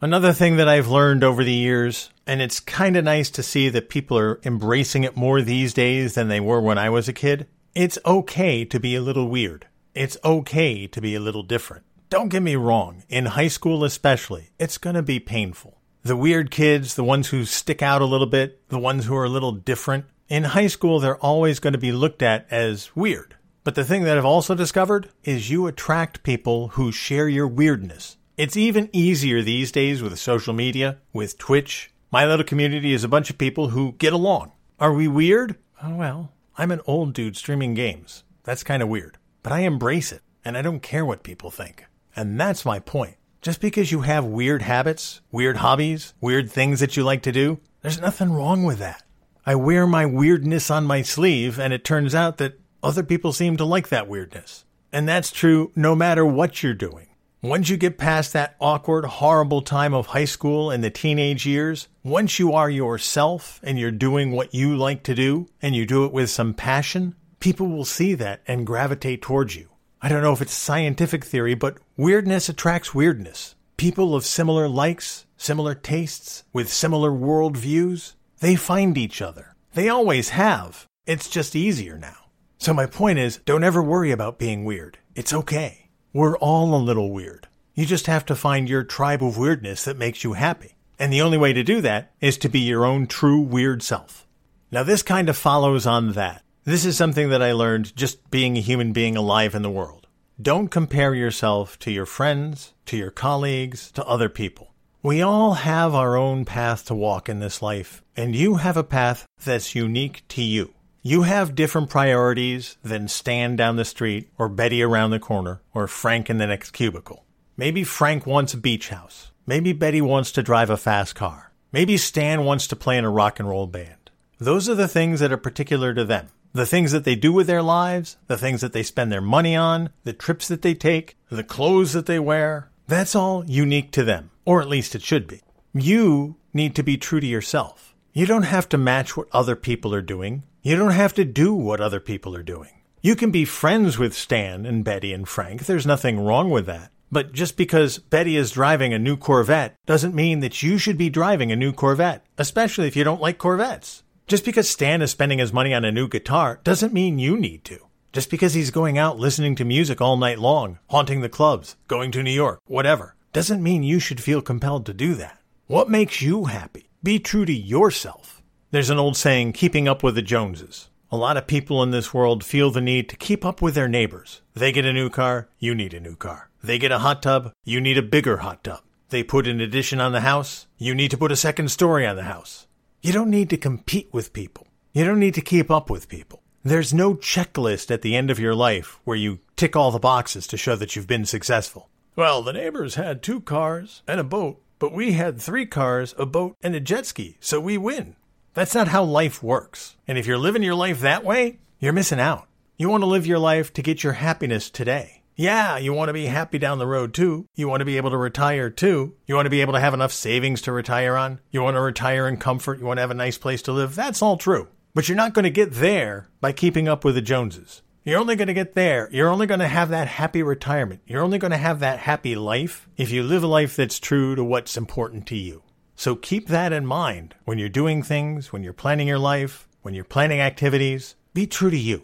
Another 0.00 0.32
thing 0.32 0.54
that 0.56 0.68
I've 0.68 0.86
learned 0.86 1.24
over 1.24 1.42
the 1.42 1.52
years, 1.52 2.10
and 2.28 2.40
it's 2.40 2.60
kind 2.60 2.96
of 2.96 3.02
nice 3.02 3.28
to 3.30 3.42
see 3.42 3.68
that 3.70 3.88
people 3.88 4.16
are 4.16 4.38
embracing 4.44 5.02
it 5.02 5.16
more 5.16 5.42
these 5.42 5.74
days 5.74 6.14
than 6.14 6.28
they 6.28 6.38
were 6.38 6.60
when 6.60 6.78
I 6.78 6.90
was 6.90 7.08
a 7.08 7.12
kid. 7.12 7.48
It's 7.74 7.98
okay 8.06 8.64
to 8.66 8.78
be 8.78 8.94
a 8.94 9.00
little 9.00 9.28
weird. 9.28 9.66
It's 9.96 10.16
okay 10.24 10.86
to 10.86 11.00
be 11.00 11.16
a 11.16 11.20
little 11.20 11.42
different. 11.42 11.84
Don't 12.08 12.28
get 12.28 12.44
me 12.44 12.54
wrong, 12.54 13.02
in 13.08 13.26
high 13.26 13.48
school 13.48 13.82
especially, 13.82 14.50
it's 14.60 14.78
going 14.78 14.94
to 14.94 15.02
be 15.02 15.18
painful. 15.18 15.80
The 16.04 16.14
weird 16.14 16.52
kids, 16.52 16.94
the 16.94 17.02
ones 17.02 17.30
who 17.30 17.44
stick 17.44 17.82
out 17.82 18.00
a 18.00 18.06
little 18.06 18.28
bit, 18.28 18.68
the 18.68 18.78
ones 18.78 19.06
who 19.06 19.16
are 19.16 19.24
a 19.24 19.28
little 19.28 19.50
different, 19.50 20.04
in 20.28 20.44
high 20.44 20.66
school 20.66 21.00
they're 21.00 21.16
always 21.16 21.60
going 21.60 21.72
to 21.72 21.78
be 21.78 21.92
looked 21.92 22.22
at 22.22 22.46
as 22.50 22.94
weird. 22.94 23.36
But 23.64 23.74
the 23.74 23.84
thing 23.84 24.04
that 24.04 24.16
I've 24.16 24.24
also 24.24 24.54
discovered 24.54 25.10
is 25.24 25.50
you 25.50 25.66
attract 25.66 26.22
people 26.22 26.68
who 26.68 26.92
share 26.92 27.28
your 27.28 27.48
weirdness. 27.48 28.16
It's 28.36 28.56
even 28.56 28.90
easier 28.92 29.42
these 29.42 29.72
days 29.72 30.02
with 30.02 30.18
social 30.18 30.52
media, 30.52 30.98
with 31.12 31.38
Twitch. 31.38 31.90
My 32.12 32.26
little 32.26 32.44
community 32.44 32.92
is 32.92 33.02
a 33.02 33.08
bunch 33.08 33.30
of 33.30 33.38
people 33.38 33.68
who 33.68 33.92
get 33.92 34.12
along. 34.12 34.52
Are 34.78 34.92
we 34.92 35.08
weird? 35.08 35.56
Oh, 35.82 35.94
well, 35.94 36.32
I'm 36.56 36.70
an 36.70 36.82
old 36.86 37.12
dude 37.12 37.36
streaming 37.36 37.74
games. 37.74 38.24
That's 38.44 38.62
kind 38.62 38.82
of 38.82 38.88
weird. 38.88 39.18
But 39.42 39.52
I 39.52 39.60
embrace 39.60 40.12
it, 40.12 40.22
and 40.44 40.56
I 40.56 40.62
don't 40.62 40.82
care 40.82 41.04
what 41.04 41.22
people 41.22 41.50
think. 41.50 41.86
And 42.14 42.38
that's 42.38 42.64
my 42.64 42.78
point. 42.78 43.16
Just 43.42 43.60
because 43.60 43.90
you 43.90 44.02
have 44.02 44.24
weird 44.24 44.62
habits, 44.62 45.20
weird 45.30 45.56
hobbies, 45.56 46.14
weird 46.20 46.50
things 46.50 46.80
that 46.80 46.96
you 46.96 47.04
like 47.04 47.22
to 47.22 47.32
do, 47.32 47.58
there's 47.82 48.00
nothing 48.00 48.32
wrong 48.32 48.64
with 48.64 48.78
that. 48.78 49.02
I 49.48 49.54
wear 49.54 49.86
my 49.86 50.06
weirdness 50.06 50.72
on 50.72 50.86
my 50.86 51.02
sleeve, 51.02 51.60
and 51.60 51.72
it 51.72 51.84
turns 51.84 52.16
out 52.16 52.38
that 52.38 52.58
other 52.82 53.04
people 53.04 53.32
seem 53.32 53.56
to 53.58 53.64
like 53.64 53.90
that 53.90 54.08
weirdness. 54.08 54.64
And 54.92 55.08
that's 55.08 55.30
true 55.30 55.70
no 55.76 55.94
matter 55.94 56.26
what 56.26 56.64
you're 56.64 56.74
doing. 56.74 57.06
Once 57.42 57.68
you 57.68 57.76
get 57.76 57.96
past 57.96 58.32
that 58.32 58.56
awkward, 58.60 59.04
horrible 59.04 59.62
time 59.62 59.94
of 59.94 60.06
high 60.06 60.24
school 60.24 60.72
and 60.72 60.82
the 60.82 60.90
teenage 60.90 61.46
years, 61.46 61.86
once 62.02 62.40
you 62.40 62.54
are 62.54 62.68
yourself 62.68 63.60
and 63.62 63.78
you're 63.78 63.92
doing 63.92 64.32
what 64.32 64.52
you 64.52 64.76
like 64.76 65.04
to 65.04 65.14
do 65.14 65.46
and 65.62 65.76
you 65.76 65.86
do 65.86 66.04
it 66.04 66.12
with 66.12 66.28
some 66.28 66.52
passion, 66.52 67.14
people 67.38 67.68
will 67.68 67.84
see 67.84 68.14
that 68.14 68.42
and 68.48 68.66
gravitate 68.66 69.22
towards 69.22 69.54
you. 69.54 69.68
I 70.02 70.08
don't 70.08 70.22
know 70.22 70.32
if 70.32 70.42
it's 70.42 70.54
scientific 70.54 71.24
theory, 71.24 71.54
but 71.54 71.78
weirdness 71.96 72.48
attracts 72.48 72.96
weirdness. 72.96 73.54
People 73.76 74.16
of 74.16 74.26
similar 74.26 74.68
likes, 74.68 75.26
similar 75.36 75.76
tastes, 75.76 76.42
with 76.52 76.72
similar 76.72 77.12
worldviews, 77.12 78.14
they 78.40 78.56
find 78.56 78.98
each 78.98 79.22
other. 79.22 79.54
They 79.74 79.88
always 79.88 80.30
have. 80.30 80.86
It's 81.06 81.28
just 81.28 81.56
easier 81.56 81.98
now. 81.98 82.16
So 82.58 82.72
my 82.72 82.86
point 82.86 83.18
is, 83.18 83.38
don't 83.44 83.64
ever 83.64 83.82
worry 83.82 84.10
about 84.10 84.38
being 84.38 84.64
weird. 84.64 84.98
It's 85.14 85.32
okay. 85.32 85.90
We're 86.12 86.38
all 86.38 86.74
a 86.74 86.82
little 86.82 87.12
weird. 87.12 87.48
You 87.74 87.84
just 87.86 88.06
have 88.06 88.24
to 88.26 88.34
find 88.34 88.68
your 88.68 88.84
tribe 88.84 89.22
of 89.22 89.36
weirdness 89.36 89.84
that 89.84 89.98
makes 89.98 90.24
you 90.24 90.32
happy. 90.32 90.76
And 90.98 91.12
the 91.12 91.20
only 91.20 91.36
way 91.36 91.52
to 91.52 91.62
do 91.62 91.80
that 91.82 92.12
is 92.20 92.38
to 92.38 92.48
be 92.48 92.60
your 92.60 92.86
own 92.86 93.06
true 93.06 93.40
weird 93.40 93.82
self. 93.82 94.26
Now, 94.70 94.82
this 94.82 95.02
kind 95.02 95.28
of 95.28 95.36
follows 95.36 95.86
on 95.86 96.12
that. 96.12 96.42
This 96.64 96.84
is 96.84 96.96
something 96.96 97.28
that 97.28 97.42
I 97.42 97.52
learned 97.52 97.94
just 97.94 98.30
being 98.30 98.56
a 98.56 98.60
human 98.60 98.92
being 98.92 99.16
alive 99.16 99.54
in 99.54 99.62
the 99.62 99.70
world. 99.70 100.06
Don't 100.40 100.68
compare 100.68 101.14
yourself 101.14 101.78
to 101.80 101.90
your 101.90 102.06
friends, 102.06 102.72
to 102.86 102.96
your 102.96 103.10
colleagues, 103.10 103.90
to 103.92 104.04
other 104.04 104.28
people. 104.28 104.72
We 105.06 105.22
all 105.22 105.52
have 105.52 105.94
our 105.94 106.16
own 106.16 106.44
path 106.44 106.86
to 106.86 106.94
walk 106.96 107.28
in 107.28 107.38
this 107.38 107.62
life, 107.62 108.02
and 108.16 108.34
you 108.34 108.56
have 108.56 108.76
a 108.76 108.82
path 108.82 109.24
that's 109.44 109.72
unique 109.72 110.24
to 110.30 110.42
you. 110.42 110.74
You 111.00 111.22
have 111.22 111.54
different 111.54 111.90
priorities 111.90 112.76
than 112.82 113.06
Stan 113.06 113.54
down 113.54 113.76
the 113.76 113.84
street, 113.84 114.28
or 114.36 114.48
Betty 114.48 114.82
around 114.82 115.12
the 115.12 115.20
corner, 115.20 115.60
or 115.72 115.86
Frank 115.86 116.28
in 116.28 116.38
the 116.38 116.46
next 116.48 116.72
cubicle. 116.72 117.24
Maybe 117.56 117.84
Frank 117.84 118.26
wants 118.26 118.52
a 118.54 118.56
beach 118.56 118.88
house. 118.88 119.30
Maybe 119.46 119.72
Betty 119.72 120.00
wants 120.00 120.32
to 120.32 120.42
drive 120.42 120.70
a 120.70 120.76
fast 120.76 121.14
car. 121.14 121.52
Maybe 121.70 121.96
Stan 121.96 122.44
wants 122.44 122.66
to 122.66 122.74
play 122.74 122.98
in 122.98 123.04
a 123.04 123.08
rock 123.08 123.38
and 123.38 123.48
roll 123.48 123.68
band. 123.68 124.10
Those 124.38 124.68
are 124.68 124.74
the 124.74 124.88
things 124.88 125.20
that 125.20 125.30
are 125.30 125.36
particular 125.36 125.94
to 125.94 126.04
them. 126.04 126.30
The 126.52 126.66
things 126.66 126.90
that 126.90 127.04
they 127.04 127.14
do 127.14 127.32
with 127.32 127.46
their 127.46 127.62
lives, 127.62 128.16
the 128.26 128.36
things 128.36 128.60
that 128.60 128.72
they 128.72 128.82
spend 128.82 129.12
their 129.12 129.20
money 129.20 129.54
on, 129.54 129.90
the 130.02 130.12
trips 130.12 130.48
that 130.48 130.62
they 130.62 130.74
take, 130.74 131.16
the 131.30 131.44
clothes 131.44 131.92
that 131.92 132.06
they 132.06 132.18
wear. 132.18 132.70
That's 132.88 133.16
all 133.16 133.44
unique 133.46 133.90
to 133.92 134.04
them, 134.04 134.30
or 134.44 134.60
at 134.60 134.68
least 134.68 134.94
it 134.94 135.02
should 135.02 135.26
be. 135.26 135.40
You 135.74 136.36
need 136.52 136.76
to 136.76 136.84
be 136.84 136.96
true 136.96 137.20
to 137.20 137.26
yourself. 137.26 137.94
You 138.12 138.26
don't 138.26 138.44
have 138.44 138.68
to 138.70 138.78
match 138.78 139.16
what 139.16 139.28
other 139.32 139.56
people 139.56 139.92
are 139.92 140.02
doing. 140.02 140.44
You 140.62 140.76
don't 140.76 140.92
have 140.92 141.12
to 141.14 141.24
do 141.24 141.52
what 141.52 141.80
other 141.80 142.00
people 142.00 142.34
are 142.36 142.42
doing. 142.42 142.70
You 143.02 143.16
can 143.16 143.30
be 143.30 143.44
friends 143.44 143.98
with 143.98 144.14
Stan 144.14 144.64
and 144.64 144.84
Betty 144.84 145.12
and 145.12 145.28
Frank. 145.28 145.66
There's 145.66 145.86
nothing 145.86 146.20
wrong 146.20 146.48
with 146.50 146.66
that. 146.66 146.92
But 147.10 147.32
just 147.32 147.56
because 147.56 147.98
Betty 147.98 148.36
is 148.36 148.50
driving 148.52 148.92
a 148.92 148.98
new 148.98 149.16
Corvette 149.16 149.76
doesn't 149.86 150.14
mean 150.14 150.40
that 150.40 150.62
you 150.62 150.78
should 150.78 150.98
be 150.98 151.10
driving 151.10 151.52
a 151.52 151.56
new 151.56 151.72
Corvette, 151.72 152.24
especially 152.38 152.88
if 152.88 152.96
you 152.96 153.04
don't 153.04 153.20
like 153.20 153.38
Corvettes. 153.38 154.02
Just 154.26 154.44
because 154.44 154.68
Stan 154.68 155.02
is 155.02 155.10
spending 155.10 155.38
his 155.38 155.52
money 155.52 155.72
on 155.74 155.84
a 155.84 155.92
new 155.92 156.08
guitar 156.08 156.60
doesn't 156.64 156.92
mean 156.92 157.18
you 157.18 157.36
need 157.36 157.64
to. 157.64 157.78
Just 158.16 158.30
because 158.30 158.54
he's 158.54 158.70
going 158.70 158.96
out 158.96 159.18
listening 159.18 159.56
to 159.56 159.64
music 159.66 160.00
all 160.00 160.16
night 160.16 160.38
long, 160.38 160.78
haunting 160.88 161.20
the 161.20 161.28
clubs, 161.28 161.76
going 161.86 162.10
to 162.12 162.22
New 162.22 162.30
York, 162.30 162.60
whatever, 162.64 163.14
doesn't 163.34 163.62
mean 163.62 163.82
you 163.82 164.00
should 164.00 164.22
feel 164.22 164.40
compelled 164.40 164.86
to 164.86 164.94
do 164.94 165.12
that. 165.16 165.38
What 165.66 165.90
makes 165.90 166.22
you 166.22 166.46
happy? 166.46 166.88
Be 167.02 167.18
true 167.18 167.44
to 167.44 167.52
yourself. 167.52 168.40
There's 168.70 168.88
an 168.88 168.98
old 168.98 169.18
saying, 169.18 169.52
keeping 169.52 169.86
up 169.86 170.02
with 170.02 170.14
the 170.14 170.22
Joneses. 170.22 170.88
A 171.12 171.16
lot 171.18 171.36
of 171.36 171.46
people 171.46 171.82
in 171.82 171.90
this 171.90 172.14
world 172.14 172.42
feel 172.42 172.70
the 172.70 172.80
need 172.80 173.10
to 173.10 173.16
keep 173.16 173.44
up 173.44 173.60
with 173.60 173.74
their 173.74 173.86
neighbors. 173.86 174.40
They 174.54 174.72
get 174.72 174.86
a 174.86 174.94
new 174.94 175.10
car, 175.10 175.50
you 175.58 175.74
need 175.74 175.92
a 175.92 176.00
new 176.00 176.16
car. 176.16 176.48
They 176.64 176.78
get 176.78 176.92
a 176.92 177.00
hot 177.00 177.22
tub, 177.22 177.52
you 177.64 177.82
need 177.82 177.98
a 177.98 178.02
bigger 178.02 178.38
hot 178.38 178.64
tub. 178.64 178.80
They 179.10 179.24
put 179.24 179.46
an 179.46 179.60
addition 179.60 180.00
on 180.00 180.12
the 180.12 180.22
house, 180.22 180.66
you 180.78 180.94
need 180.94 181.10
to 181.10 181.18
put 181.18 181.32
a 181.32 181.36
second 181.36 181.70
story 181.70 182.06
on 182.06 182.16
the 182.16 182.22
house. 182.22 182.66
You 183.02 183.12
don't 183.12 183.28
need 183.28 183.50
to 183.50 183.58
compete 183.58 184.08
with 184.10 184.32
people. 184.32 184.68
You 184.94 185.04
don't 185.04 185.20
need 185.20 185.34
to 185.34 185.42
keep 185.42 185.70
up 185.70 185.90
with 185.90 186.08
people. 186.08 186.40
There's 186.66 186.92
no 186.92 187.14
checklist 187.14 187.92
at 187.92 188.02
the 188.02 188.16
end 188.16 188.28
of 188.28 188.40
your 188.40 188.52
life 188.52 188.98
where 189.04 189.16
you 189.16 189.38
tick 189.54 189.76
all 189.76 189.92
the 189.92 190.00
boxes 190.00 190.48
to 190.48 190.56
show 190.56 190.74
that 190.74 190.96
you've 190.96 191.06
been 191.06 191.24
successful. 191.24 191.88
Well, 192.16 192.42
the 192.42 192.52
neighbors 192.52 192.96
had 192.96 193.22
two 193.22 193.40
cars 193.40 194.02
and 194.08 194.18
a 194.18 194.24
boat, 194.24 194.60
but 194.80 194.92
we 194.92 195.12
had 195.12 195.40
three 195.40 195.64
cars, 195.64 196.12
a 196.18 196.26
boat, 196.26 196.56
and 196.64 196.74
a 196.74 196.80
jet 196.80 197.06
ski, 197.06 197.36
so 197.38 197.60
we 197.60 197.78
win. 197.78 198.16
That's 198.54 198.74
not 198.74 198.88
how 198.88 199.04
life 199.04 199.44
works. 199.44 199.94
And 200.08 200.18
if 200.18 200.26
you're 200.26 200.38
living 200.38 200.64
your 200.64 200.74
life 200.74 200.98
that 201.02 201.22
way, 201.22 201.60
you're 201.78 201.92
missing 201.92 202.18
out. 202.18 202.48
You 202.76 202.88
want 202.88 203.04
to 203.04 203.06
live 203.06 203.28
your 203.28 203.38
life 203.38 203.72
to 203.74 203.80
get 203.80 204.02
your 204.02 204.14
happiness 204.14 204.68
today. 204.68 205.22
Yeah, 205.36 205.78
you 205.78 205.92
want 205.92 206.08
to 206.08 206.14
be 206.14 206.26
happy 206.26 206.58
down 206.58 206.78
the 206.78 206.86
road 206.88 207.14
too. 207.14 207.46
You 207.54 207.68
want 207.68 207.82
to 207.82 207.84
be 207.84 207.96
able 207.96 208.10
to 208.10 208.16
retire 208.16 208.70
too. 208.70 209.14
You 209.28 209.36
want 209.36 209.46
to 209.46 209.50
be 209.50 209.60
able 209.60 209.74
to 209.74 209.80
have 209.80 209.94
enough 209.94 210.12
savings 210.12 210.62
to 210.62 210.72
retire 210.72 211.16
on. 211.16 211.38
You 211.52 211.62
want 211.62 211.76
to 211.76 211.80
retire 211.80 212.26
in 212.26 212.38
comfort. 212.38 212.80
You 212.80 212.86
want 212.86 212.96
to 212.96 213.02
have 213.02 213.12
a 213.12 213.14
nice 213.14 213.38
place 213.38 213.62
to 213.62 213.72
live. 213.72 213.94
That's 213.94 214.20
all 214.20 214.36
true. 214.36 214.66
But 214.96 215.10
you're 215.10 215.16
not 215.16 215.34
going 215.34 215.42
to 215.42 215.50
get 215.50 215.72
there 215.72 216.30
by 216.40 216.52
keeping 216.52 216.88
up 216.88 217.04
with 217.04 217.16
the 217.16 217.20
Joneses. 217.20 217.82
You're 218.02 218.18
only 218.18 218.34
going 218.34 218.48
to 218.48 218.54
get 218.54 218.72
there. 218.72 219.10
You're 219.12 219.28
only 219.28 219.46
going 219.46 219.60
to 219.60 219.68
have 219.68 219.90
that 219.90 220.08
happy 220.08 220.42
retirement. 220.42 221.02
You're 221.06 221.20
only 221.20 221.36
going 221.36 221.50
to 221.50 221.58
have 221.58 221.80
that 221.80 221.98
happy 221.98 222.34
life 222.34 222.88
if 222.96 223.10
you 223.10 223.22
live 223.22 223.42
a 223.42 223.46
life 223.46 223.76
that's 223.76 223.98
true 223.98 224.34
to 224.34 224.42
what's 224.42 224.74
important 224.74 225.26
to 225.26 225.36
you. 225.36 225.62
So 225.96 226.16
keep 226.16 226.48
that 226.48 226.72
in 226.72 226.86
mind 226.86 227.34
when 227.44 227.58
you're 227.58 227.68
doing 227.68 228.02
things, 228.02 228.54
when 228.54 228.62
you're 228.62 228.72
planning 228.72 229.06
your 229.06 229.18
life, 229.18 229.68
when 229.82 229.92
you're 229.92 230.02
planning 230.02 230.40
activities. 230.40 231.14
Be 231.34 231.46
true 231.46 231.68
to 231.68 231.78
you. 231.78 232.00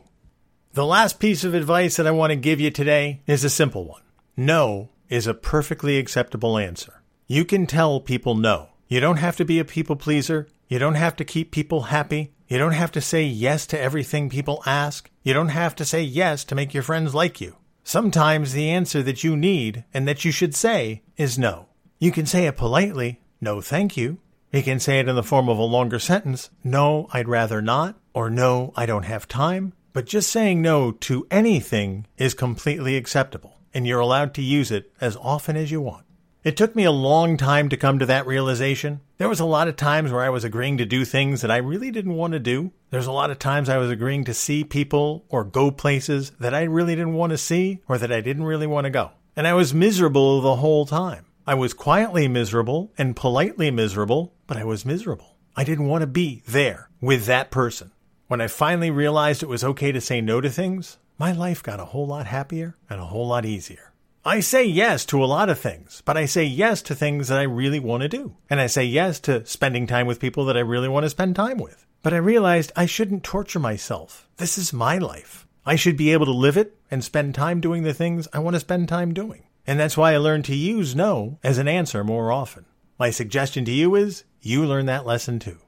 The 0.74 0.84
last 0.84 1.18
piece 1.18 1.44
of 1.44 1.54
advice 1.54 1.96
that 1.96 2.06
I 2.06 2.10
want 2.10 2.32
to 2.32 2.36
give 2.36 2.60
you 2.60 2.70
today 2.70 3.22
is 3.26 3.42
a 3.42 3.48
simple 3.48 3.86
one. 3.86 4.02
No 4.36 4.90
is 5.08 5.26
a 5.26 5.32
perfectly 5.32 5.96
acceptable 5.96 6.58
answer. 6.58 7.00
You 7.26 7.46
can 7.46 7.66
tell 7.66 8.00
people 8.00 8.34
no. 8.34 8.68
You 8.86 9.00
don't 9.00 9.16
have 9.16 9.36
to 9.36 9.46
be 9.46 9.58
a 9.58 9.64
people 9.64 9.96
pleaser. 9.96 10.46
You 10.68 10.78
don't 10.78 10.96
have 10.96 11.16
to 11.16 11.24
keep 11.24 11.52
people 11.52 11.84
happy. 11.84 12.34
You 12.52 12.58
don't 12.58 12.72
have 12.72 12.92
to 12.92 13.00
say 13.00 13.24
yes 13.24 13.66
to 13.68 13.80
everything 13.80 14.28
people 14.28 14.62
ask. 14.66 15.10
You 15.22 15.32
don't 15.32 15.48
have 15.48 15.74
to 15.76 15.86
say 15.86 16.02
yes 16.02 16.44
to 16.44 16.54
make 16.54 16.74
your 16.74 16.82
friends 16.82 17.14
like 17.14 17.40
you. 17.40 17.56
Sometimes 17.82 18.52
the 18.52 18.68
answer 18.68 19.02
that 19.04 19.24
you 19.24 19.38
need 19.38 19.84
and 19.94 20.06
that 20.06 20.26
you 20.26 20.32
should 20.32 20.54
say 20.54 21.00
is 21.16 21.38
no. 21.38 21.68
You 21.98 22.12
can 22.12 22.26
say 22.26 22.44
it 22.44 22.58
politely, 22.58 23.22
no 23.40 23.62
thank 23.62 23.96
you. 23.96 24.18
You 24.52 24.62
can 24.62 24.80
say 24.80 25.00
it 25.00 25.08
in 25.08 25.16
the 25.16 25.22
form 25.22 25.48
of 25.48 25.56
a 25.56 25.62
longer 25.62 25.98
sentence, 25.98 26.50
no, 26.62 27.08
I'd 27.10 27.26
rather 27.26 27.62
not, 27.62 27.98
or 28.12 28.28
no, 28.28 28.74
I 28.76 28.84
don't 28.84 29.06
have 29.06 29.26
time. 29.26 29.72
But 29.94 30.04
just 30.04 30.28
saying 30.28 30.60
no 30.60 30.92
to 30.92 31.26
anything 31.30 32.06
is 32.18 32.34
completely 32.34 32.98
acceptable, 32.98 33.60
and 33.72 33.86
you're 33.86 33.98
allowed 33.98 34.34
to 34.34 34.42
use 34.42 34.70
it 34.70 34.92
as 35.00 35.16
often 35.16 35.56
as 35.56 35.70
you 35.70 35.80
want. 35.80 36.04
It 36.44 36.56
took 36.56 36.74
me 36.74 36.82
a 36.82 36.90
long 36.90 37.36
time 37.36 37.68
to 37.68 37.76
come 37.76 38.00
to 38.00 38.06
that 38.06 38.26
realization. 38.26 39.00
There 39.18 39.28
was 39.28 39.38
a 39.38 39.44
lot 39.44 39.68
of 39.68 39.76
times 39.76 40.10
where 40.10 40.24
I 40.24 40.28
was 40.28 40.42
agreeing 40.42 40.76
to 40.78 40.84
do 40.84 41.04
things 41.04 41.40
that 41.40 41.52
I 41.52 41.58
really 41.58 41.92
didn't 41.92 42.16
want 42.16 42.32
to 42.32 42.40
do. 42.40 42.72
There's 42.90 43.06
a 43.06 43.12
lot 43.12 43.30
of 43.30 43.38
times 43.38 43.68
I 43.68 43.78
was 43.78 43.90
agreeing 43.90 44.24
to 44.24 44.34
see 44.34 44.64
people 44.64 45.24
or 45.28 45.44
go 45.44 45.70
places 45.70 46.30
that 46.40 46.52
I 46.52 46.64
really 46.64 46.96
didn't 46.96 47.14
want 47.14 47.30
to 47.30 47.38
see 47.38 47.80
or 47.86 47.96
that 47.96 48.10
I 48.10 48.20
didn't 48.20 48.42
really 48.42 48.66
want 48.66 48.86
to 48.86 48.90
go. 48.90 49.12
And 49.36 49.46
I 49.46 49.54
was 49.54 49.72
miserable 49.72 50.40
the 50.40 50.56
whole 50.56 50.84
time. 50.84 51.26
I 51.46 51.54
was 51.54 51.74
quietly 51.74 52.26
miserable 52.26 52.90
and 52.98 53.14
politely 53.14 53.70
miserable, 53.70 54.34
but 54.48 54.56
I 54.56 54.64
was 54.64 54.84
miserable. 54.84 55.36
I 55.54 55.62
didn't 55.62 55.86
want 55.86 56.02
to 56.02 56.08
be 56.08 56.42
there 56.48 56.90
with 57.00 57.26
that 57.26 57.52
person. 57.52 57.92
When 58.26 58.40
I 58.40 58.48
finally 58.48 58.90
realized 58.90 59.44
it 59.44 59.48
was 59.48 59.62
okay 59.62 59.92
to 59.92 60.00
say 60.00 60.20
no 60.20 60.40
to 60.40 60.50
things, 60.50 60.98
my 61.18 61.30
life 61.30 61.62
got 61.62 61.78
a 61.78 61.84
whole 61.84 62.08
lot 62.08 62.26
happier 62.26 62.76
and 62.90 63.00
a 63.00 63.06
whole 63.06 63.28
lot 63.28 63.44
easier. 63.44 63.91
I 64.24 64.38
say 64.38 64.64
yes 64.64 65.04
to 65.06 65.24
a 65.24 65.26
lot 65.26 65.48
of 65.48 65.58
things, 65.58 66.00
but 66.04 66.16
I 66.16 66.26
say 66.26 66.44
yes 66.44 66.80
to 66.82 66.94
things 66.94 67.26
that 67.26 67.40
I 67.40 67.42
really 67.42 67.80
want 67.80 68.02
to 68.04 68.08
do. 68.08 68.36
And 68.48 68.60
I 68.60 68.68
say 68.68 68.84
yes 68.84 69.18
to 69.20 69.44
spending 69.46 69.84
time 69.88 70.06
with 70.06 70.20
people 70.20 70.44
that 70.44 70.56
I 70.56 70.60
really 70.60 70.88
want 70.88 71.02
to 71.02 71.10
spend 71.10 71.34
time 71.34 71.58
with. 71.58 71.84
But 72.04 72.14
I 72.14 72.18
realized 72.18 72.70
I 72.76 72.86
shouldn't 72.86 73.24
torture 73.24 73.58
myself. 73.58 74.28
This 74.36 74.56
is 74.56 74.72
my 74.72 74.96
life. 74.96 75.48
I 75.66 75.74
should 75.74 75.96
be 75.96 76.12
able 76.12 76.26
to 76.26 76.32
live 76.32 76.56
it 76.56 76.76
and 76.88 77.02
spend 77.02 77.34
time 77.34 77.60
doing 77.60 77.82
the 77.82 77.94
things 77.94 78.28
I 78.32 78.38
want 78.38 78.54
to 78.54 78.60
spend 78.60 78.88
time 78.88 79.12
doing. 79.12 79.42
And 79.66 79.80
that's 79.80 79.96
why 79.96 80.14
I 80.14 80.18
learned 80.18 80.44
to 80.44 80.54
use 80.54 80.94
no 80.94 81.40
as 81.42 81.58
an 81.58 81.66
answer 81.66 82.04
more 82.04 82.30
often. 82.30 82.66
My 83.00 83.10
suggestion 83.10 83.64
to 83.64 83.72
you 83.72 83.96
is 83.96 84.22
you 84.40 84.64
learn 84.64 84.86
that 84.86 85.04
lesson 85.04 85.40
too. 85.40 85.58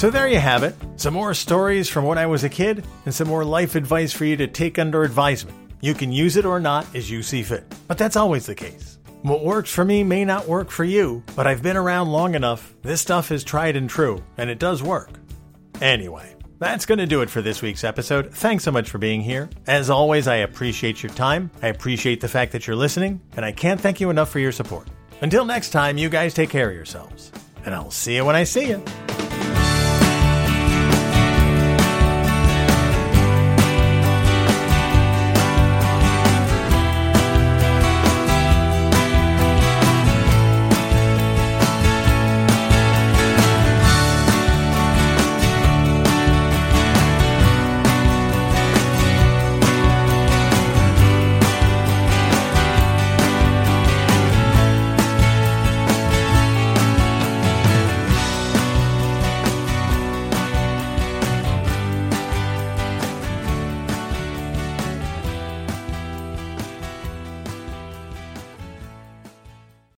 So 0.00 0.08
there 0.08 0.28
you 0.28 0.38
have 0.38 0.62
it. 0.62 0.74
Some 0.96 1.12
more 1.12 1.34
stories 1.34 1.86
from 1.86 2.06
when 2.06 2.16
I 2.16 2.24
was 2.24 2.42
a 2.42 2.48
kid 2.48 2.86
and 3.04 3.14
some 3.14 3.28
more 3.28 3.44
life 3.44 3.74
advice 3.74 4.14
for 4.14 4.24
you 4.24 4.34
to 4.38 4.46
take 4.46 4.78
under 4.78 5.04
advisement. 5.04 5.58
You 5.82 5.92
can 5.92 6.10
use 6.10 6.38
it 6.38 6.46
or 6.46 6.58
not 6.58 6.86
as 6.94 7.10
you 7.10 7.22
see 7.22 7.42
fit. 7.42 7.70
But 7.86 7.98
that's 7.98 8.16
always 8.16 8.46
the 8.46 8.54
case. 8.54 8.98
What 9.20 9.44
works 9.44 9.70
for 9.70 9.84
me 9.84 10.02
may 10.02 10.24
not 10.24 10.48
work 10.48 10.70
for 10.70 10.84
you, 10.84 11.22
but 11.36 11.46
I've 11.46 11.62
been 11.62 11.76
around 11.76 12.08
long 12.08 12.34
enough. 12.34 12.74
This 12.80 13.02
stuff 13.02 13.30
is 13.30 13.44
tried 13.44 13.76
and 13.76 13.90
true, 13.90 14.24
and 14.38 14.48
it 14.48 14.58
does 14.58 14.82
work. 14.82 15.10
Anyway, 15.82 16.34
that's 16.58 16.86
going 16.86 16.96
to 16.96 17.06
do 17.06 17.20
it 17.20 17.28
for 17.28 17.42
this 17.42 17.60
week's 17.60 17.84
episode. 17.84 18.32
Thanks 18.32 18.64
so 18.64 18.72
much 18.72 18.88
for 18.88 18.96
being 18.96 19.20
here. 19.20 19.50
As 19.66 19.90
always, 19.90 20.26
I 20.26 20.36
appreciate 20.36 21.02
your 21.02 21.12
time. 21.12 21.50
I 21.60 21.66
appreciate 21.66 22.22
the 22.22 22.28
fact 22.28 22.52
that 22.52 22.66
you're 22.66 22.74
listening, 22.74 23.20
and 23.36 23.44
I 23.44 23.52
can't 23.52 23.78
thank 23.78 24.00
you 24.00 24.08
enough 24.08 24.30
for 24.30 24.38
your 24.38 24.52
support. 24.52 24.88
Until 25.20 25.44
next 25.44 25.72
time, 25.72 25.98
you 25.98 26.08
guys 26.08 26.32
take 26.32 26.48
care 26.48 26.70
of 26.70 26.74
yourselves, 26.74 27.30
and 27.66 27.74
I'll 27.74 27.90
see 27.90 28.16
you 28.16 28.24
when 28.24 28.34
I 28.34 28.44
see 28.44 28.66
you. 28.66 28.82